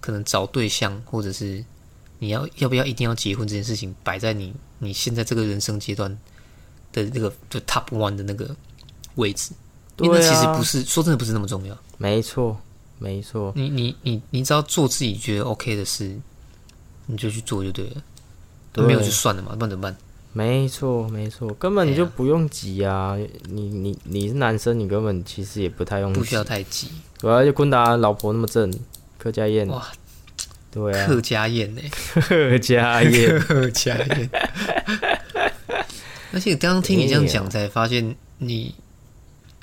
[0.00, 1.62] 可能找对象或者是
[2.18, 6.10] 你要要不要一定要结婚这件事情摆在你你现在这个人生阶段
[6.94, 8.56] 的那个就 top one 的那个
[9.16, 9.52] 位置，
[9.98, 11.78] 因为那其实不是说真的不是那么重要。
[11.98, 12.58] 没错，
[12.98, 16.18] 没错，你你你你只要做自己觉得 OK 的事，
[17.04, 18.02] 你就去做就对了，
[18.72, 19.94] 对没有就算了嘛，不然怎么办？
[20.36, 23.16] 没错，没错，根本你就不用急啊！
[23.48, 26.88] 你你你是男生，你根本其实也不太用急，不需要太急。
[27.18, 28.70] 对啊而且昆达老婆那么正，
[29.16, 29.90] 柯佳燕，哇，
[30.70, 31.80] 对啊，客家宴呢、
[32.12, 34.28] 柯佳燕，客家宴。
[36.34, 38.74] 而且刚刚听你这样讲，才发现你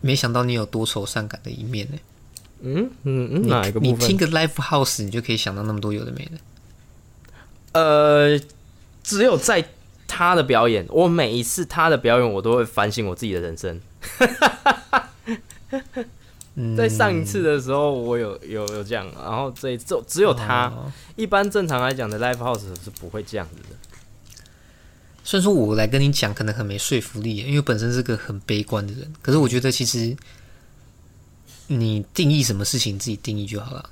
[0.01, 1.97] 没想到你有多愁善感的一面呢、
[2.61, 3.95] 嗯嗯嗯，你哪一个部分？
[3.95, 6.31] 你听个 Live House，你就可以想到那么多有的没的。
[7.73, 8.39] 呃，
[9.03, 9.63] 只有在
[10.15, 13.81] 他的表演，我每一次他的表演，我都会反省我自己的人生。
[16.53, 20.67] 嗯，在上一次的时候，我有有有这样，然后这一次只有他。
[20.67, 23.75] 哦一般正常来讲的 live house 是不会这样子的。
[25.23, 29.11] 虽然说我来跟你讲，可能很没说服力，因为本身是个很悲观的人。
[29.21, 30.15] 可是我觉得其实
[31.67, 33.89] 你定义什么事情，自己定义就好了。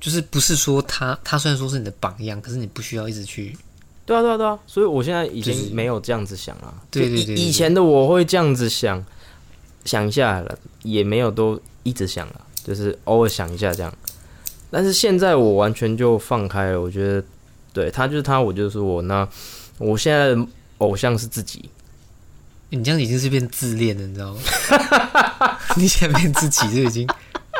[0.00, 3.56] 就是不是说他他虽然说是你的榜样，可是你不需要一直去
[4.04, 6.74] 对啊，对啊，对啊，所以我现在已就是经没有这样子想了。
[6.90, 9.04] 对对对以前的我会这样子想，
[9.84, 13.92] 想一下了，也没有都一直想了，就是偶尔想一下这样。
[14.70, 17.24] 但是现在我完全就放开了，我觉得，
[17.72, 19.02] 对他就是他，我就是我。
[19.02, 19.28] 那
[19.78, 20.46] 我现在的
[20.78, 21.68] 偶像是自己，
[22.70, 25.58] 你这样已经是变自恋了，你知道吗？
[25.76, 27.06] 你现在变自己，就已经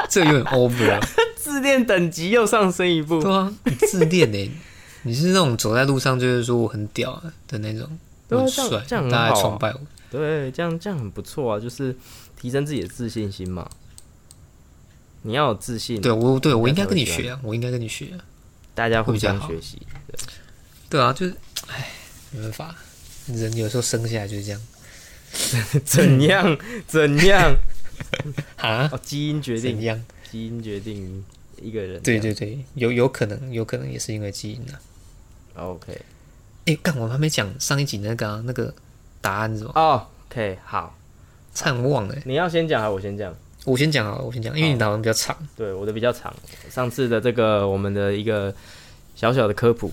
[0.09, 1.01] 这有点 over 了。
[1.37, 3.31] 自恋等级又上升一步对。
[3.31, 3.53] 啊，
[3.87, 4.51] 自恋呢、
[5.03, 7.89] 你是那种走在路上就是说我很屌啊的那种，
[8.29, 9.81] 对啊很帅，这样这样很大家崇拜我。
[10.11, 11.97] 对，这样这样很不错啊，就是
[12.39, 13.69] 提升自己的自信心嘛。
[15.23, 18.19] 你要有自信，对我，对我应该跟你学啊，我应该跟你学啊。
[18.75, 19.81] 大家互相学习。
[20.91, 21.35] 对啊，就是，
[21.69, 21.91] 唉，
[22.33, 22.75] 没办法，
[23.29, 24.61] 人有时候生下来就是这样
[25.85, 26.59] 怎样？
[26.87, 27.57] 怎样？
[28.59, 30.05] 啊，哦，基因决定，怎样？
[30.31, 31.25] 基因决定
[31.61, 32.03] 一个人。
[32.03, 34.81] 对对对，有有可能，有可能也是因为基因啊。
[35.55, 36.01] ，OK。
[36.67, 38.73] 哎，干，我还没讲上一集那个、啊、那个
[39.21, 39.73] 答案是什么？
[39.75, 40.97] 哦，OK，好，
[41.55, 42.23] 差点忘了欸。
[42.25, 43.35] 你要先讲还是我先讲？
[43.65, 45.37] 我先讲啊，我先讲，因为你答案比较长。
[45.57, 46.35] 对，我的比较长。
[46.71, 48.55] 上次的这个我们的一个
[49.15, 49.93] 小小的科普，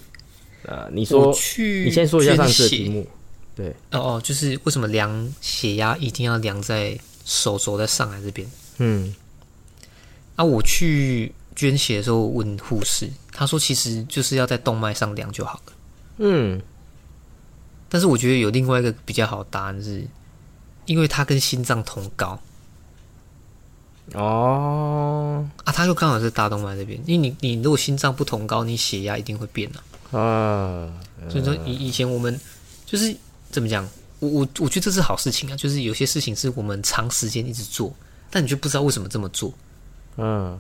[0.63, 2.89] 呃，你说，去，你先说一下上次的题。
[2.89, 3.08] 目。
[3.56, 8.48] 对哦哦，就是为什么量血压一定要量在手肘在上海这边？
[8.78, 9.13] 嗯，
[10.36, 15.74] 啊，我去捐血的时候问护士，他说其实就是要在动脉上量就好了。
[16.19, 16.62] 嗯，
[17.89, 20.08] 但是我觉得有另外一个比较好的答案是，
[20.86, 22.39] 因为它跟心脏同高。
[24.14, 30.18] 哦，啊，它就刚好是大动脉这边，因为你你如果心脏不同高，你血压一定会变啊。
[30.18, 30.89] 啊，
[31.30, 32.39] 所以说以以前我们
[32.86, 33.14] 就是
[33.51, 33.86] 怎么讲，
[34.20, 37.93] 我我我觉得这是好事情啊，就是有些事情是我们长时间一直做，
[38.32, 39.53] 但你就不知道为什么这么做。
[40.18, 40.60] 嗯，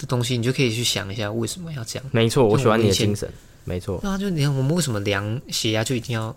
[0.00, 2.08] 的东西，你就可以去想一下为什么要这样。
[2.10, 3.30] 没错，我喜欢你的精神，
[3.64, 4.00] 没错。
[4.02, 6.34] 那就你看，我们为什么量血压就一定要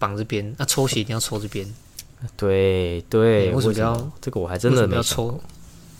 [0.00, 1.66] 绑这边，那、抽血一定要抽这边？
[2.36, 5.40] 对对，为什么么要这个我还真的没想过抽？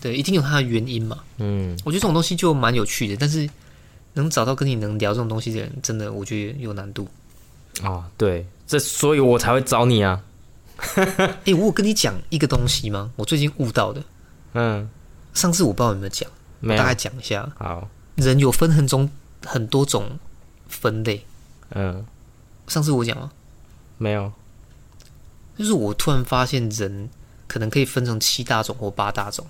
[0.00, 1.18] 对，一定有它的原因嘛。
[1.38, 3.48] 嗯，我觉得这种东西就蛮有趣的，但是
[4.14, 7.06] 能找到跟你能聊这种东西的人，真的我觉得有难度。
[7.82, 10.20] 哦，对，这所以我才会找你啊。
[11.44, 13.10] 诶，我有跟你讲一个东西吗？
[13.16, 14.02] 我最近悟到的，
[14.54, 14.88] 嗯，
[15.32, 16.28] 上次我不知道有没有讲，
[16.68, 19.10] 大概讲一下，好，人有分很种
[19.44, 20.18] 很多种
[20.68, 21.24] 分类。
[21.70, 22.04] 嗯，
[22.68, 23.32] 上次我讲了，
[23.98, 24.32] 没有，
[25.56, 27.08] 就是我突然发现人
[27.46, 29.46] 可能可以分成七大种或八大种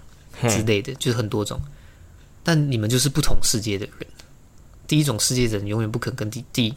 [0.48, 1.60] 之类的，就是很多种。
[2.44, 4.06] 但你们就是不同世界的人。
[4.86, 6.74] 第一种世界的人永远不可能跟第第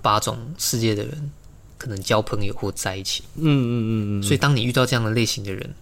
[0.00, 1.30] 八种世界的人
[1.76, 3.24] 可能交朋友或在一起。
[3.34, 3.72] 嗯嗯
[4.18, 5.74] 嗯嗯，所以当你遇到这样的类型的人，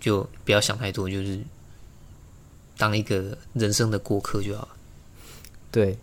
[0.00, 1.40] 就不要想太多，就是
[2.76, 4.62] 当一个人生的过客就好。
[4.62, 4.68] 了。
[5.70, 5.98] 对。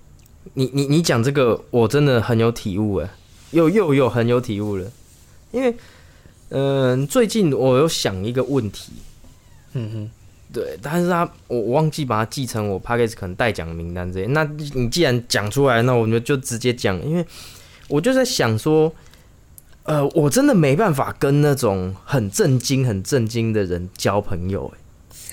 [0.56, 3.08] 你你你讲这个，我真的很有体悟哎，
[3.52, 4.92] 又又又很有体悟了，
[5.52, 5.74] 因为
[6.50, 8.92] 嗯、最近我有想一个问题，
[9.74, 10.10] 嗯哼，
[10.52, 14.26] 对，但是他我我忘记把它记成我 p a c k a g e 可能代讲名单这些。
[14.26, 14.44] 那
[14.74, 17.24] 你既然讲出来，那我们就直接讲，因为
[17.88, 18.92] 我就在想说，
[19.84, 24.80] 呃，我真的没办法跟那种很震惊、很震惊的人交朋友，哎，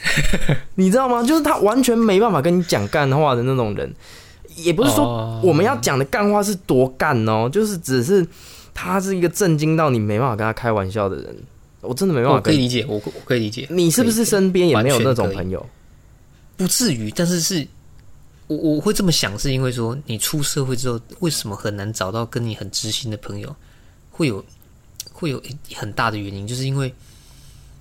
[0.77, 1.23] 你知道吗？
[1.23, 3.93] 就是他完全没办法跟你讲干话的那种人，
[4.57, 8.27] 也不是说哦我们要讲的干话是多干哦，就是只是
[8.73, 11.37] 他是一个震惊到你没办法跟他开玩笑的人，
[11.81, 12.53] 我真的没办法跟。
[12.55, 13.67] 可以理解，我我可以理解。
[13.71, 15.65] 你是不是身边也没有那种朋友？
[16.57, 17.67] 不至于，但是是
[18.47, 23.55] 我我会这么想，是因为说你出社会之后，为什么很难找到跟你很知心的朋友？
[24.11, 24.45] 会有
[25.13, 25.41] 会有
[25.77, 26.93] 很大的原因，就是因为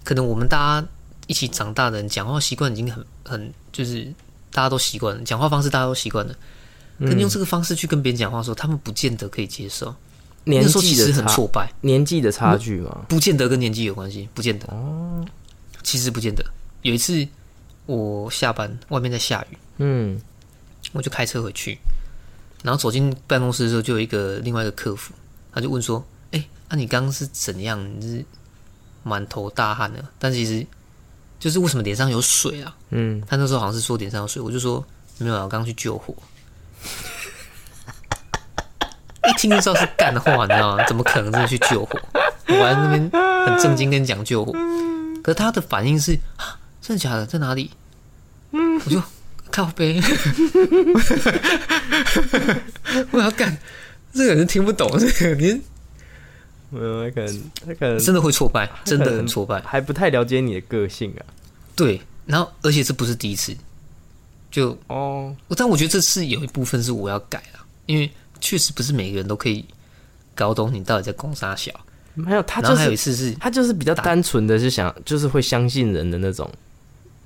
[0.04, 0.88] 可能我们大家
[1.28, 4.12] 一起长大的人，讲话习惯已经很很就是
[4.52, 6.36] 大家都习惯了，讲话方式大家都习惯了。
[7.00, 9.94] 可你用这个方式去跟别人讲话的时候，他们不见得可以接受。
[10.46, 13.06] 年纪的差，很挫败，年纪的差距嘛。
[13.10, 14.66] 不见得跟年纪有关系，不见得。
[14.70, 15.24] 哦，
[15.84, 16.44] 其实不见得。
[16.84, 17.28] 有一次
[17.86, 20.20] 我下班，外面在下雨，嗯
[20.94, 21.78] 我就开车回去，
[22.64, 25.14] 然后走进办公室的时候，就有一个另外一个客服，
[25.52, 27.86] 他就问说：“哎、那、你刚刚是怎样？
[28.00, 28.26] 你是
[29.04, 30.66] 满头大汗的，但其实
[31.40, 34.84] 就是为什么脸上有水啊？”嗯，他那时候好像是说脸上有水，我就说
[35.18, 36.14] 没有啊，我刚刚去救火。
[39.28, 40.86] 一听就知道是干话，你知道吗？
[40.88, 42.00] 怎么可能真的去救火？
[42.48, 43.10] 我还在那边
[43.46, 44.54] 很震惊跟你讲救火，
[45.22, 47.26] 可是他的反应是啊，真的假的？
[47.26, 47.72] 在哪里？
[48.52, 49.02] 我就
[49.52, 50.00] 靠背，
[53.12, 53.58] 我要干，
[54.14, 55.62] 这个人听不懂，这个人
[56.70, 59.62] 没有，他可能他可能真的会挫败，真的很挫败。
[59.62, 61.26] 还不太了解你的个性啊。
[61.76, 63.56] 对，然后而且这不是第一次，
[64.52, 68.10] 就哦，但我觉得这是有一部分是我要改了，因为
[68.40, 69.64] 确实不是每个人都可以
[70.36, 71.72] 搞懂你到底在攻啥小。
[72.14, 76.50] 没有，他然后还有一次是他就是比较单纯的是想，就是会相信人的那种。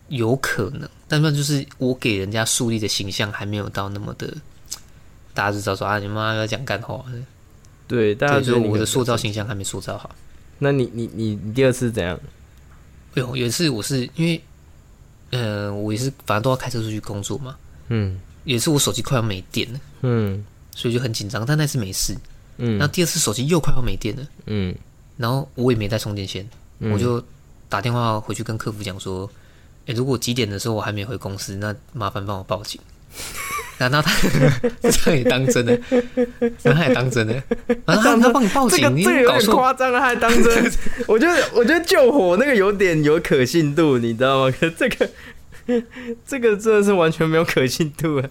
[0.09, 4.27] 有可能，但是就是我给人家树立的形象还没有到那么的，
[5.33, 7.01] 大家就知道说啊，你妈要讲干话，
[7.91, 10.15] 对，大家，觉得我的塑造形象还没塑造好。
[10.57, 12.17] 那你你你你第二次怎样？
[13.15, 14.41] 有有一次我是因为，
[15.31, 17.57] 呃，我也是反正都要开车出去工作嘛，
[17.89, 22.15] 嗯有一次我手机快要没电了，嗯所以就很紧张，但那次没事。
[22.57, 24.73] 嗯然后第二次手机又快要没电了，嗯
[25.17, 26.47] 然后我也没带充电线，
[26.79, 27.21] 嗯我就
[27.67, 29.29] 打电话回去跟客服讲说，
[29.87, 32.79] 诶，如果几点的时候我还没回公司，那麻烦帮我报警。
[33.89, 34.11] 然后他
[34.89, 35.79] 这样也当真的，
[36.61, 37.33] 然后他也当真的，
[37.85, 40.71] 然后他他帮你报这警，你个这个有点夸张，他还当真。
[41.07, 44.55] 我觉得我觉得救火那个有点有可信度，你知道吗？
[44.59, 45.09] 可这个
[46.27, 48.29] 这个真的是完全没有可信度啊。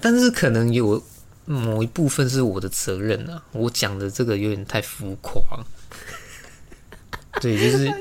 [0.00, 1.02] 但是可能有
[1.44, 5.40] 某一部分是我的责任啊，我讲的这个有点太浮夸，
[7.40, 7.92] 对，就是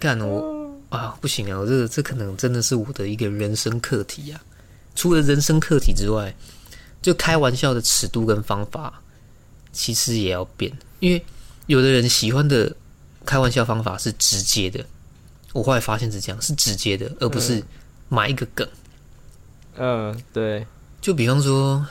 [0.00, 4.40] 干我啊，不行啊，我这个这可能真的是我的一个人生课题啊。
[4.96, 6.34] 除了人生课题之外，
[7.00, 9.00] 就开玩笑的尺度跟方法，
[9.70, 11.24] 其实也要变，因为
[11.66, 12.74] 有的人喜欢的
[13.24, 14.84] 开玩笑方法是直接的，
[15.52, 17.62] 我后来发现是这样，是直接的，而不是
[18.08, 18.66] 埋一个梗。
[19.76, 20.66] 嗯，对，
[21.02, 21.86] 就比方说，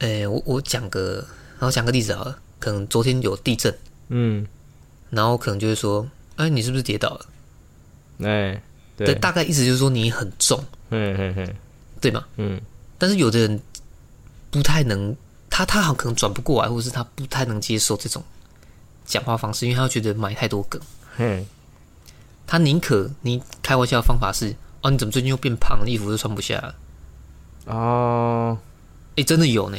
[0.00, 3.72] 诶、我我讲个，然后讲个例子好了，可能昨天有地震，
[4.08, 4.44] 嗯，
[5.10, 6.06] 然后可能就会说，
[6.36, 7.26] 哎、你是不是跌倒了？
[8.22, 8.60] 哎，
[8.96, 10.62] 对，对，大概意思就是说你很重，
[10.94, 11.54] 嗯嗯嗯
[12.00, 12.24] 对吗？
[12.36, 12.60] 嗯
[12.98, 13.60] 但是有的人
[14.50, 15.14] 不太能，
[15.50, 18.22] 他他好像可能转不过来，或者是他不太能接受这种
[19.04, 20.80] 讲话方式，因为他觉得埋太多梗，
[21.18, 21.44] 嗯，
[22.46, 26.74] 他宁可你开玩笑的方法是，哦，你怎么最近又变胖了，衣服都穿不下了？
[27.66, 28.58] 哦，
[29.16, 29.78] 哎、真的有呢，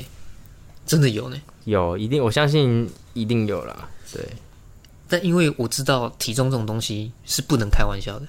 [0.86, 1.38] 真的有呢。
[1.64, 3.90] 有一定，我相信一定有啦。
[4.14, 4.24] 对
[5.08, 8.28] 但因为我知道体重这种东西是不能开玩笑的，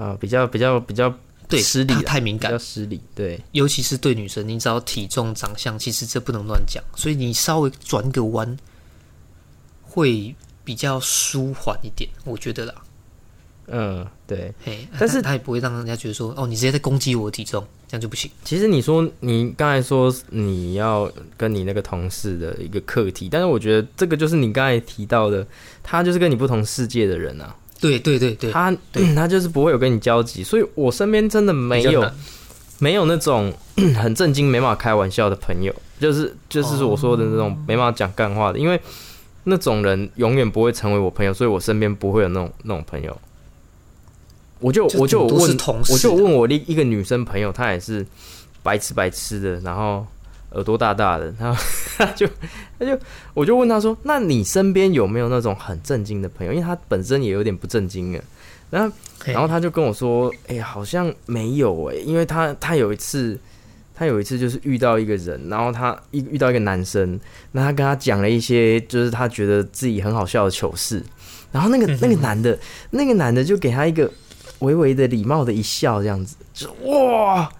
[0.00, 1.12] 啊，比较比较比较
[1.50, 3.00] 对，失礼，太敏感比较，失礼。
[3.14, 8.56] 对，尤其是对女生，你只要体重、长相，其实这不能乱讲，所以你稍微转个弯，
[9.82, 10.34] 会
[10.64, 12.74] 比较舒缓一点，我觉得啦。
[13.72, 14.52] 嗯，对。
[14.64, 18.28] 嘿，但是他他也不会让人家觉得说，哦，你直接在攻击我的体重，这样就不行。
[18.44, 25.46] 其实你说你刚才说你要跟你那个同事的一个课题，但是我觉得这个就是你刚才提到的，
[25.84, 27.54] 他就是跟你不同世界的人啊。
[27.80, 28.76] 对对对对，他
[29.14, 32.04] 他就是不会有跟你交集，所以我身边真的没有
[32.78, 33.52] 没有那种
[33.96, 38.80] 很震惊、没办法开玩笑的朋友，就是就是我说的那种没办法讲干话的，因为
[39.44, 43.16] 那种人永远不会成为我朋友，所以我身边不会有那种那种朋友。
[44.58, 45.56] 我就就我就问
[45.88, 48.06] 我就有问我一一个女生朋友，她也是
[48.62, 50.06] 白吃白吃的，然后
[50.52, 51.62] 耳朵大大的，然后
[51.96, 52.26] 她就
[52.78, 52.98] 他就
[53.34, 58.22] 我就问他说：“那你身边有没有那种很震惊的朋友？”因为他本身也有点不正经的，
[58.70, 58.96] 然后
[59.26, 63.38] 然后他就跟我说：“哎、好像没有哎、因为他他有一次，
[63.94, 67.20] 他有一次就是遇到一个人，然后他一遇到一个男生，
[67.52, 71.02] 那他跟他讲了一些就是他觉得自己很好笑的糗事，
[71.52, 72.58] 然后那个那个男的，
[72.90, 74.10] 那个男的就给他一个
[74.60, 77.50] 微微的礼貌的一笑，这样子，就哇，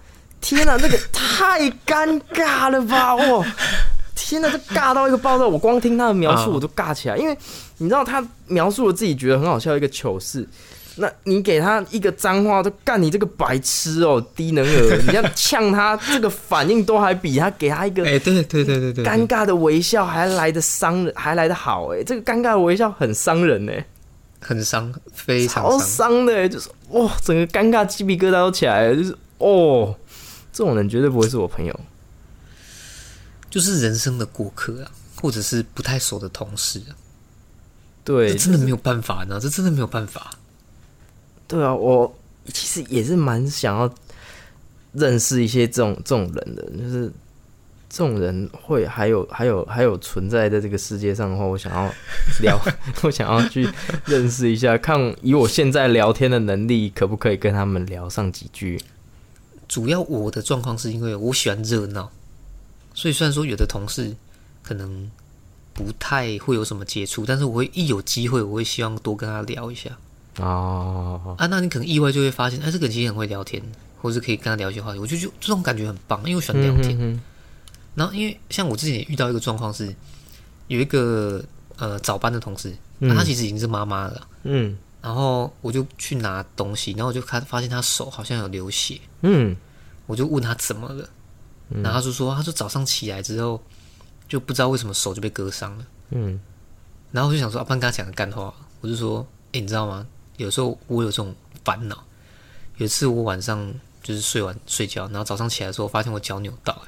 [0.41, 3.45] 天哪、那个太尴尬了吧，哦！”
[4.13, 5.45] 天呐，这尬到一个爆炸！
[5.45, 7.37] 我光听他的描述啊我都尬起来，因为
[7.77, 10.47] 你知道他描述了自己觉得很好笑一个糗事，
[10.95, 14.97] 那你给他一个脏话，都干你这个白痴哦，低能儿！
[15.01, 22.01] 你这样呛他，这个反应都还比他给他一个哎，对对对对对，尴尬的微笑还来的伤人，还来的好哎！
[22.03, 23.85] 这个尴尬的微笑很伤人哎，
[24.39, 25.87] 很伤，非常超伤。
[25.87, 29.93] 伤的哎，就是哇，整个尴尬鸡皮疙瘩都起来了，就是哦，
[30.51, 31.79] 这种人绝对不会是我朋友。
[33.49, 34.91] 就是人生的过客啊，
[35.21, 36.95] 或者是不太熟的同事啊，
[38.05, 40.31] 对这，真的没有办法呢，这真的没有办法。
[41.49, 42.17] 对啊，我
[42.53, 43.93] 其实也是蛮想要
[44.93, 47.11] 认识一些这种这种人的，就是
[47.89, 51.93] 这种人会还有还有还有存在在这个世界上的话，我想要
[52.41, 52.57] 聊，
[53.03, 53.67] 我想要去
[54.05, 58.79] 认识一下，看以我现在聊天的能力，可不可以跟他们聊上几句。
[59.71, 62.11] 主要我的状况是因为我喜欢热闹，
[62.93, 64.13] 所以虽然说有的同事
[64.61, 65.09] 可能
[65.73, 69.89] 不太会有什么接触，但是我会一有机会，我会希望多跟他聊一下。
[70.39, 71.47] 哦，啊。
[71.47, 73.63] 那你可能意外就会发现，哎，这个人其实很会聊天，
[74.01, 76.97] 或是可以跟他聊一些话题，我就就这种感觉很棒，因为我喜欢聊天。
[76.99, 77.21] 嗯
[77.95, 79.95] 然后因为像我之前也遇到一个状况是，
[80.67, 81.41] 有一个
[81.77, 89.55] 呃早班的同事，那、嗯他其实已经是妈妈了，嗯然后我就去拿东西，然后我就看发现他手好像有流血，嗯。
[90.07, 91.07] 我就问他怎么了，
[91.69, 93.61] 然后他就说，他说早上起来之后
[94.27, 96.37] 就不知道为什么手就被割伤了，嗯。
[97.11, 100.05] 然后我就想说，啊，班跟他讲个干话，我就说，哎、你知道吗？
[100.37, 101.33] 有时候我有这种
[101.63, 102.03] 烦恼，
[102.77, 103.73] 有一次我晚上
[104.03, 106.81] 就是睡完睡觉，然后早上起来的时候，发现我脚扭到、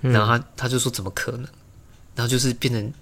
[0.00, 1.46] 然后他他就说怎么可能？
[2.14, 2.92] 然后就是变成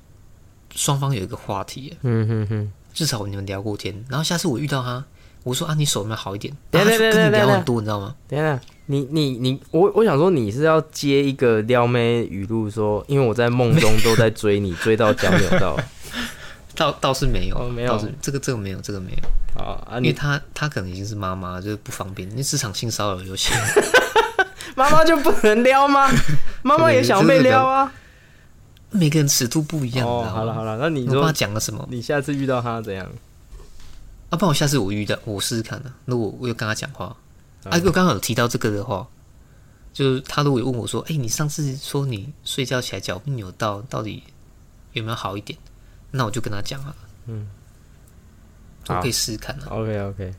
[0.75, 3.95] 双方有一个话题，嗯嗯嗯，至少你们聊过天。
[4.09, 5.05] 然后下次我遇到他，
[5.43, 6.55] 我说啊，你手有没有好一点？
[6.71, 8.15] 对然后他就跟你聊很多，你知道吗？
[8.29, 15.79] 等一下，你你你，我我想说你是要接一个撩妹语录说，因为我在梦中都在追你，追到脚扭到。
[16.75, 19.97] 倒倒是没有，哦没有倒是这个这个没有，这个没有，啊啊！
[19.99, 22.29] 因为你他他可能已经是妈妈，就是不方便。
[22.31, 23.53] 因为职场性骚扰游戏，
[24.75, 26.11] 妈妈就不能撩吗？
[26.63, 27.93] 妈妈也想被撩啊。
[28.93, 30.33] 每个人尺度不一样，哦你，知道吗？
[30.33, 33.07] 好了好了，那你我不知道他说讲了什么，你下次遇到他怎样？
[34.31, 37.17] 啊，不然我下次我遇到我试试看呢、如果我有跟他讲话，
[37.65, 39.07] 嗯啊，如果刚好有提到这个的话，
[39.93, 44.23] 就是他如果有问我说，哎、你上次说你睡觉起来脚扭到，到底
[44.93, 45.59] 有没有好一点？
[46.11, 46.95] 那我就跟他讲啊，
[47.27, 47.49] 嗯，
[48.89, 49.67] 我可以试试看啊。
[49.71, 50.35] OK OK，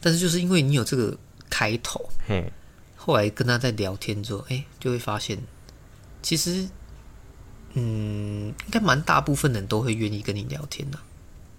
[0.00, 1.16] 但是就是因为你有这个
[1.48, 2.52] 开头，嘿，
[2.96, 5.38] 后来跟他在聊天之后，哎、就会发现，
[6.22, 6.66] 其实，
[7.78, 10.98] 嗯，应该蛮大部分人都会愿意跟你聊天的、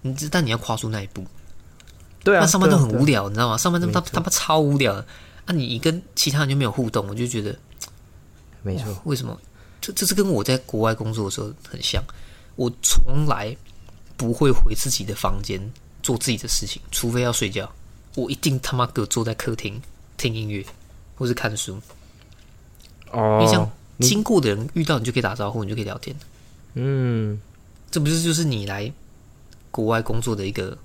[0.02, 1.24] 你只但你要跨出那一步。
[2.24, 3.56] 对啊，那上班都很无，聊，你知道吗？
[3.56, 5.06] 上班他没错他他妈超无聊的。
[5.46, 7.56] 啊，你跟其他人就没有互动，我就觉得
[8.62, 9.40] 没错，为什么？
[9.80, 12.02] 这这是跟我在国外工作的时候很像。
[12.56, 13.56] 我从来
[14.16, 15.60] 不会回自己的房间
[16.02, 17.70] 做自己的事情，除非要睡觉。
[18.16, 19.80] 我一定他妈给我坐在客厅
[20.16, 20.66] 听音乐
[21.14, 21.80] 或是看书。
[23.12, 23.38] 哦
[24.00, 26.14] 经过的人遇到你就可以打招呼，你就可以聊天。
[26.74, 27.40] 嗯，
[27.90, 28.92] 这不是就是你来
[29.70, 30.76] 国外工作的一个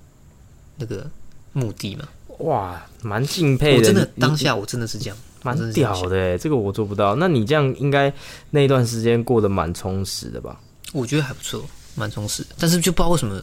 [0.76, 1.08] 那个
[1.52, 2.08] 目的吗？
[2.38, 7.14] 哇，蛮敬佩的，我真的当下我真的是这样，蛮屌的欸，这个我做不到。
[7.14, 8.12] 那你这样应该
[8.50, 10.60] 那一段时间过得蛮充实的吧？
[10.92, 12.44] 我觉得还不错，蛮充实。
[12.58, 13.40] 但是就不知道为什么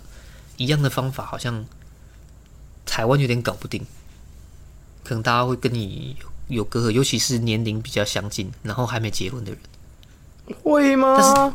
[0.57, 1.65] 一样的方法好像
[2.85, 3.81] 台湾有点搞不定，
[5.03, 9.59] 可能大家会跟你有有隔阂，尤其是年龄比较相近，然后还没结婚的人。
[10.61, 11.15] 会吗？
[11.17, 11.53] 但是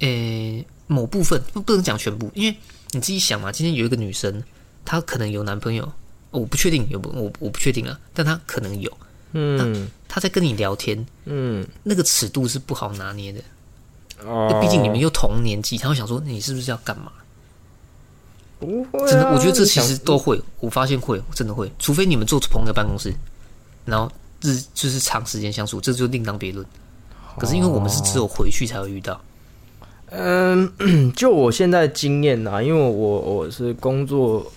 [0.00, 2.56] 诶、某部分不不能讲全部，因为
[2.90, 4.42] 你自己想嘛，今天有一个女生，
[4.84, 5.90] 她可能有男朋友，
[6.30, 8.92] 我不确定有不我我不确定啊，但她可能有。
[9.32, 13.40] 嗯她在跟你聊天，嗯，那个尺度是不好拿捏的。
[14.24, 17.12] 哦毕竟你们又同年纪，她会想说你是不是要干嘛？
[18.58, 23.14] 不会啊、真的，我觉得这其实都会，我发现会，真的会，除非你们坐同一个办公室，
[23.86, 24.12] 然后
[24.42, 26.66] 日就是长时间相处，这就另当别论。
[27.38, 29.20] 可是因为我们是只有回去才会遇到，
[30.10, 30.70] 嗯，
[31.16, 32.88] 就我现在的经验呐、因为我
[33.20, 34.50] 我是工作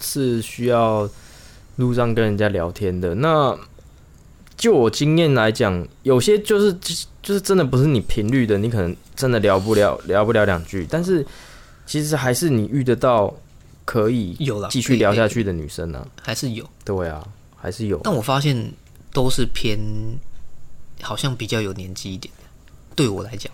[0.00, 1.08] 是需要
[1.76, 3.14] 路上跟人家聊天的。
[3.14, 3.56] 那
[4.56, 6.72] 就我经验来讲，有些就是
[7.22, 11.24] 就是真的不是你频率的，你可能真的聊不了聊不了两句，但是
[11.86, 13.32] 其实还是你遇得到
[13.84, 16.68] 可以有了继续聊下去的女生呢、还是有。
[16.84, 17.24] 对啊，
[17.66, 18.00] 还是有。
[18.04, 18.72] 但我发现
[19.12, 19.76] 都是偏，
[21.02, 22.44] 好像比较有年纪一点的。
[22.94, 23.52] 对我来讲，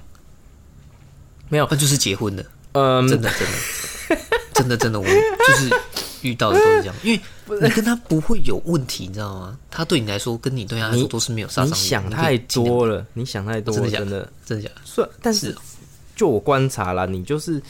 [1.49, 3.57] 没有那就是结婚的，嗯，真的真的
[4.53, 5.71] 真的真的，我就是
[6.21, 7.21] 遇到的都是这样，因为
[7.63, 9.59] 你跟他不会有问题，你知道吗？
[9.71, 11.89] 他对你来说，跟你对他来说都是没有杀你伤力你。
[11.89, 14.63] 想太多了，你想太多了，真的真的。
[14.63, 14.81] 假的？
[14.85, 15.57] 算，但是
[16.15, 17.61] 就我观察啦，你就是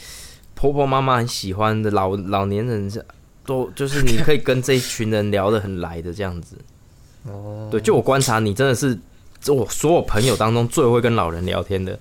[0.53, 3.03] 婆婆妈妈很喜欢的老老年人是
[3.45, 6.55] 都就是你可以跟这一群人聊得很来的这样子。
[7.23, 8.97] 哦，对，就我观察，你真的是
[9.47, 11.97] 我所有朋友当中最会跟老人聊天的。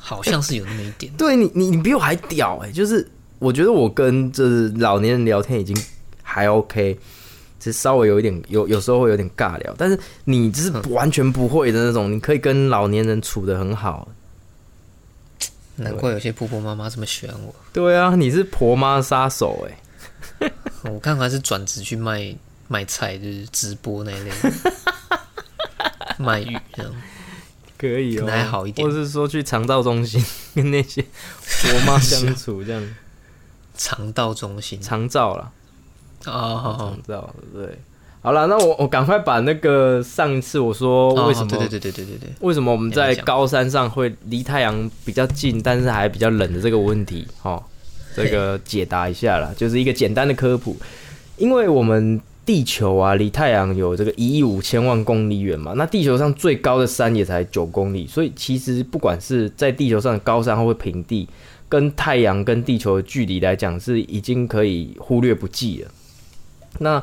[0.00, 1.10] 好像是有那么一点。
[1.16, 5.74] 对你，你你比我还屌哎、就是我觉得我跟就是老年人聊天已经
[6.22, 6.98] 还 OK，
[7.58, 14.06] 只是稍微有一点有有时候会有点尬聊，但是你就是完全不会的那种，你可以跟老年人处的很好。
[15.76, 17.54] 难怪有些婆婆妈妈这么喜欢我。
[17.72, 19.78] 对啊，你是婆妈杀手哎、
[20.84, 22.34] 我看还是转职去卖
[22.68, 24.72] 卖菜，就是直播那一类的，
[26.18, 26.92] 卖鱼这样。
[27.76, 30.24] 可以哦，可能还好一点或是说去肠道中心
[30.54, 32.94] 跟那些婆妈 相处，这样
[33.76, 35.50] 肠道中心肠道啦，
[36.26, 37.78] 哦，肠照对。
[38.22, 47.62] 好了，那我我赶快把那个上一次我说哦为什么、对对对对对对对，为什么我们在高山上会离太阳比较近，但是还比较冷的这个问题，哈，
[48.14, 50.76] 这个解答一下啦，就是一个简单的科普。
[51.36, 61.28] 因为我们地球啊，离太阳有这个一亿五千万公里远嘛，那地球上最高的山也才九公里，所以其实不管是在地球上的高山或平地，
[61.68, 65.90] 跟太阳跟地球的距离来讲，是已经可以忽略不计了。
[66.78, 67.02] 那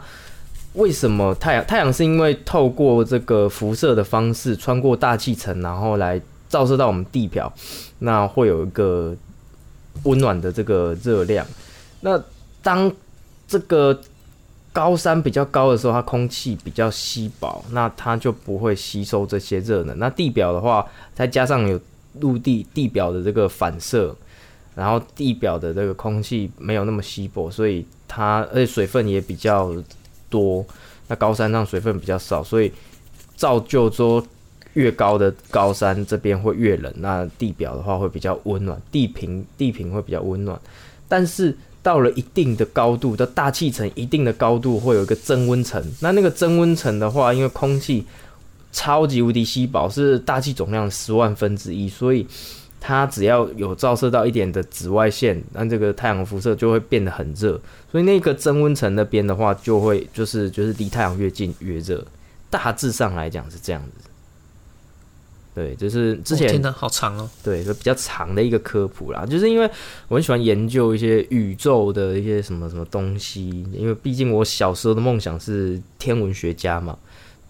[0.74, 1.66] 为什么太阳？
[1.66, 7.52] 太阳是因为透过这个辐射的方式穿过大气层，然后来照射到我们地表，
[8.00, 9.14] 那会有一个
[10.04, 11.46] 温暖的这个热量。
[12.02, 12.22] 那
[12.62, 12.92] 当
[13.48, 14.00] 这个
[14.74, 19.98] 高山比较高的时候，它空气比较稀薄，那它就不会吸收这些热能。
[20.00, 21.80] 那地表的话，再加上有
[22.20, 24.16] 陆地地表的这个反射，
[24.76, 29.74] 然后地表的这个空气没有那么稀薄，所以它而且水分也比较
[30.30, 30.66] 多。
[31.08, 32.72] 那高山上水分比较少，所以
[33.36, 34.26] 造就说
[34.74, 40.60] 越高的高山这边会越冷，那地表的话会比较温暖，地平地平会比较温暖。
[41.08, 48.06] 但是到了一定的高度，的大气层一定的高度会有一个增温层，那那个增温层的话，因为空气
[48.72, 52.26] 超级无敌稀薄，是大气总量十万分之一，所以
[52.80, 57.60] 它只要有照射到一点的紫外线，那这个太阳辐射就会变得很热，
[57.92, 62.06] 所以那个增温层那边的话，就会就是就是离太阳越近越热，
[62.50, 64.10] 大致上来讲是这样子。
[65.54, 69.70] 对，就是之前、哦天哪，好长哦，对，就比较长的一个科普啦，就是因为
[70.08, 76.98] 我很喜欢研究一些宇宙的一些什么什么东西，因为毕竟我小时候的梦想是天文学家嘛，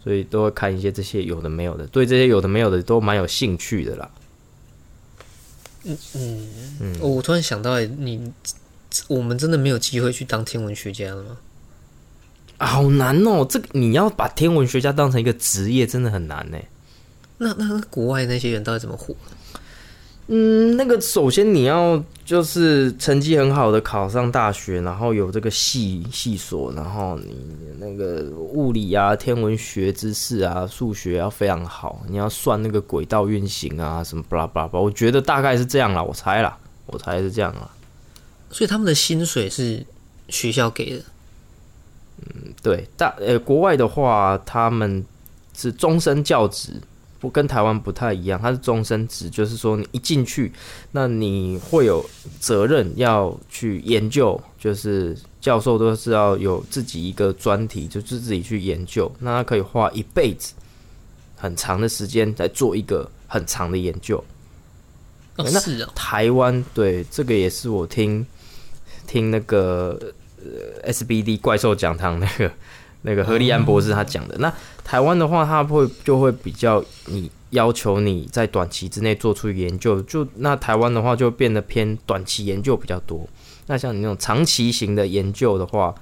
[0.03, 4.09] 所以都会看一些这些有的没有的，对这些有的没有的都蛮有兴趣的啦。
[5.83, 8.31] 哦我突然想到，你
[9.07, 11.37] 我们真的没有机会去当天文学家了吗？
[12.57, 16.57] 啊好难哦，这个你要把天文学家当成一个职业，真的很难呢。
[17.43, 19.15] 那那那国外那些人到底怎么活？
[20.27, 27.35] 嗯，那个首先你要就是成绩很好的考上大学，然后有这个系系所，然后你
[27.79, 37.69] 那个物理啊、天文学知识啊、数学要非常好，你要算那个轨道运行啊什么巴拉巴拉巴拉，我觉得大概是这样啦，我猜啦，我猜是这样啦。
[38.51, 39.83] 所以他们的薪水是
[40.29, 41.03] 学校给的，
[42.21, 45.03] 嗯对，大呃国外的话，他们
[45.57, 46.73] 是终身教职，
[47.22, 50.51] 不跟台湾不太一样，它是终身制，就是说你一进去，
[50.91, 52.03] 那你会有
[52.39, 60.55] 责任要去研究，就是教授都是要有自己一个专题，就是自己去研究，那他可以花一辈子
[61.36, 64.17] 很长的时间来做一个很长的研究。
[65.38, 68.26] 哦，那是哦，台湾对这个也是我听
[69.05, 69.95] 听那个
[70.43, 72.51] 呃 SBD 怪兽讲堂那个
[73.03, 74.35] 那个何立安博士他讲的。
[74.39, 83.27] 那台湾的话，他会就会比较你要求你在短期之内做出研究，就那台湾的话就变得偏短期研究比较多。
[83.67, 85.93] 那像你那种长期型的研究的话，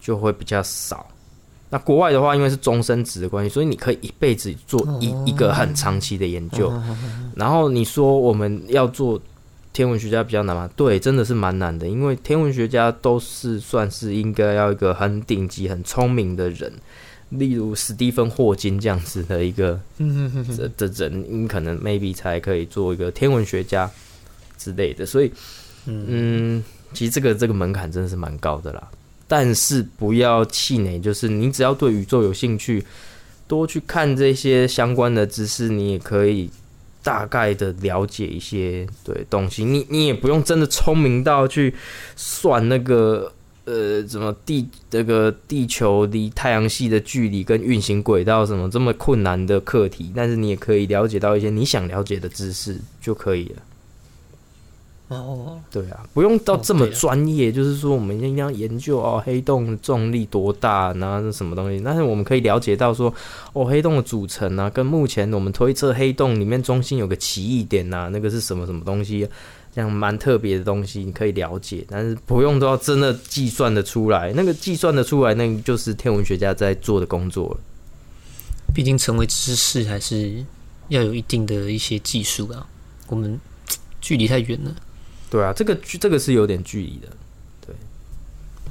[0.00, 1.06] 就会比较少。
[1.70, 6.72] 那国外的话，因为是终身职的关系，所以你可以一辈子做一一个很长期的研究。
[7.34, 9.20] 然后你说我们要做
[9.74, 10.70] 天文学家比较难吗？
[10.76, 16.72] 对，真的是蛮难的，因为天文学家都是算是应该要一个很顶级、很聪明的人，
[17.30, 19.78] 例如史蒂芬·霍金这样子的一个
[20.56, 23.90] 的的人，你可能 maybe 才可以做一个天文学家
[24.56, 25.04] 之类的。
[25.04, 25.32] 所以，
[25.86, 26.62] 嗯，
[26.92, 28.88] 其实这个这个门槛真的是蛮高的啦。
[29.26, 32.84] 但是不要气馁，就是你只要对宇宙有兴趣，
[33.48, 36.48] 多去看这些相关的知识，你也可以
[37.04, 39.64] 大概的了解一些对东西。
[39.64, 41.72] 你你也不用真的聪明到去
[42.16, 43.32] 算那个
[43.66, 53.62] 呃，怎么地那个地球离太阳系的距离跟运行轨道什么这么困难的课题，但是你也可以了解到一些你想了解的知识就可以了。
[55.08, 61.80] 哦，对啊，不用到这么专业，就是说我们一定要研究哦，黑洞重力多大，然后是什么东西？
[61.84, 63.12] 但是我们可以了解到说，
[63.52, 69.28] 哦，黑洞的组成啊，跟目前我们推测黑洞里面中心有个奇异点呐，那个是什么什么东西？
[69.74, 77.56] 这样蛮特别的东西，你可以了解，但是不用都要真的计算的出来，那个计算的出来，那个就是天文学家在做的工作了。
[78.72, 80.44] 毕竟成为知识还是
[80.88, 82.66] 要有一定的一些技术啊，
[83.08, 83.38] 我们
[84.00, 84.74] 距离太远了。
[85.34, 87.08] 对啊，这个距这个是有点距离的，
[87.66, 87.74] 对，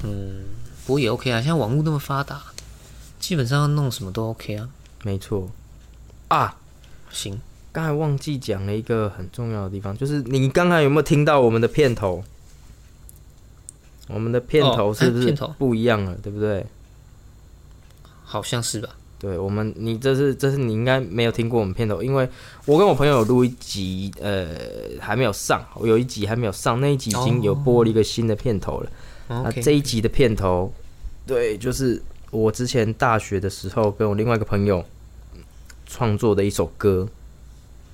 [0.04, 0.46] 嗯，
[0.86, 2.42] 不过也 OK 啊，像网络那么发达，
[3.20, 4.70] 基本上弄什么都 OK 啊。
[5.04, 5.50] 没错，
[6.30, 6.58] 啊，
[7.12, 7.38] 行，
[7.74, 12.24] 刚才忘记讲了一个很重要的地方，就是你刚才有没有听到我们的片头？
[14.08, 16.16] 我们的片头是不是不一样了？
[16.24, 16.66] 对不对？
[18.24, 18.96] 好像是吧。
[19.24, 22.28] 对我们，你这是这是你应该没有听过我们片头，因为
[22.66, 24.50] 我跟我朋友有录一集，呃，
[25.00, 28.92] 还没有上，我有一集还没有上，那一集已经有播了一个新的片头了。
[29.30, 30.74] 那这一集的片头，
[31.26, 34.84] 对，就是我之前大学的时候跟我另外一个朋友
[35.86, 37.08] 创作的一首歌。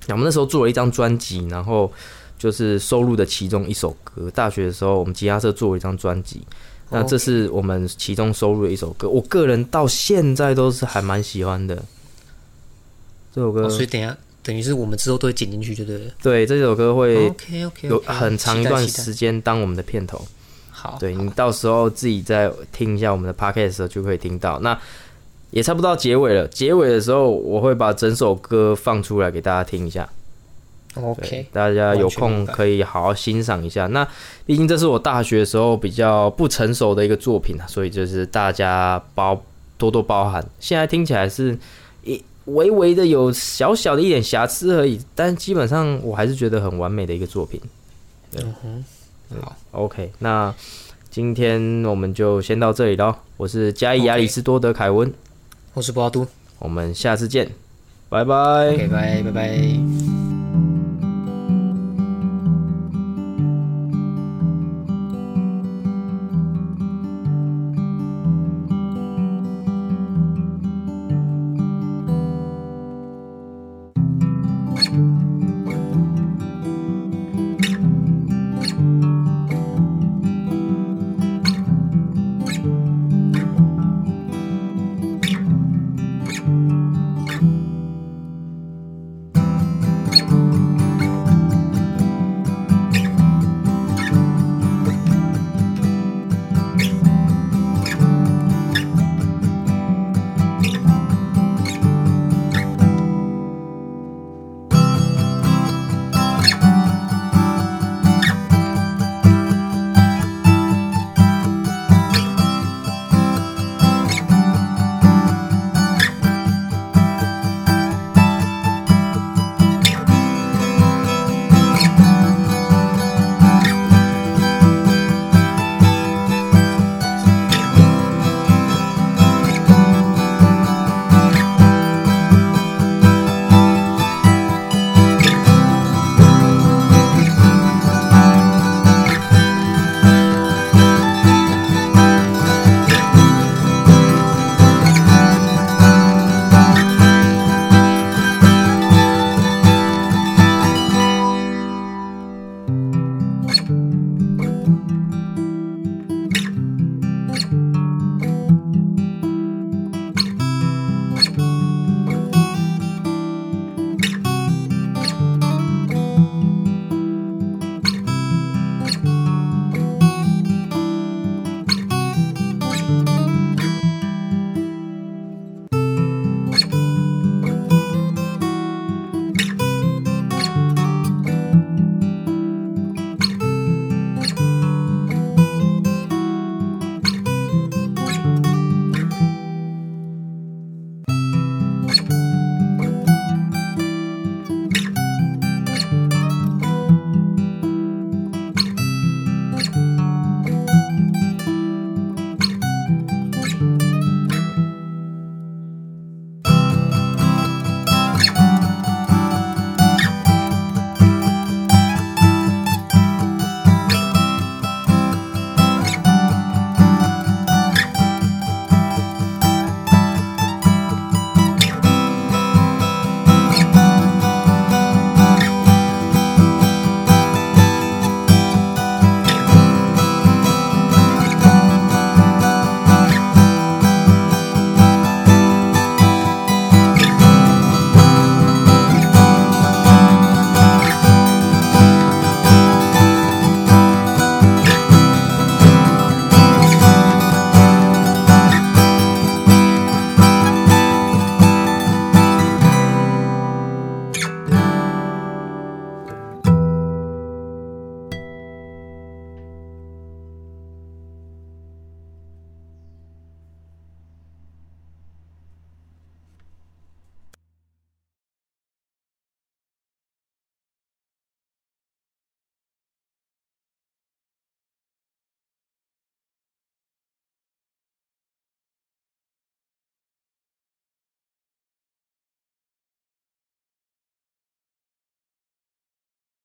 [0.08, 1.92] 我们那时候做了一张专辑，然后
[2.36, 4.28] 就是收录的其中一首歌。
[4.32, 6.42] 大学的时候，我们吉他社做了一张专辑。
[6.90, 11.76] 那这是我们其中收录的一首歌，我个人到现在都是还蛮喜欢的。
[13.32, 16.12] 这首歌，所以等下等于是我们之后都会剪进去，对不对？
[16.20, 20.20] 对，这首歌会 OK OK 有很长一段时间当我们的片头。
[20.70, 24.58] 好，对你到时候自己再听一下我们的 Podcast 的时候就可以听到。
[24.58, 24.76] 那
[25.50, 30.08] 也差不多到结尾了，结尾的时候我会把整首歌放出来给大家听一下。
[30.94, 33.86] OK，大家有空可以好好欣赏一下。
[33.86, 34.06] 那
[34.44, 39.40] 毕竟这是我大学时候比较不成熟的一个作品啊，所以就是大家包
[39.78, 40.44] 多多包涵。
[40.58, 41.56] 现在听起来是
[42.02, 47.60] 一微微的有小小的一点瑕疵而已，但基本上我还是觉得很完美的一个作品。
[48.36, 48.84] 嗯哼，
[49.40, 50.52] 好，OK，那
[51.08, 53.14] 今天我们就先到这里喽。
[53.36, 55.12] 我是加伊亚里斯多德凯文，
[55.74, 56.26] 我是波阿都，
[56.58, 57.48] 我们下次见，
[58.08, 60.19] 拜拜，拜拜，拜拜。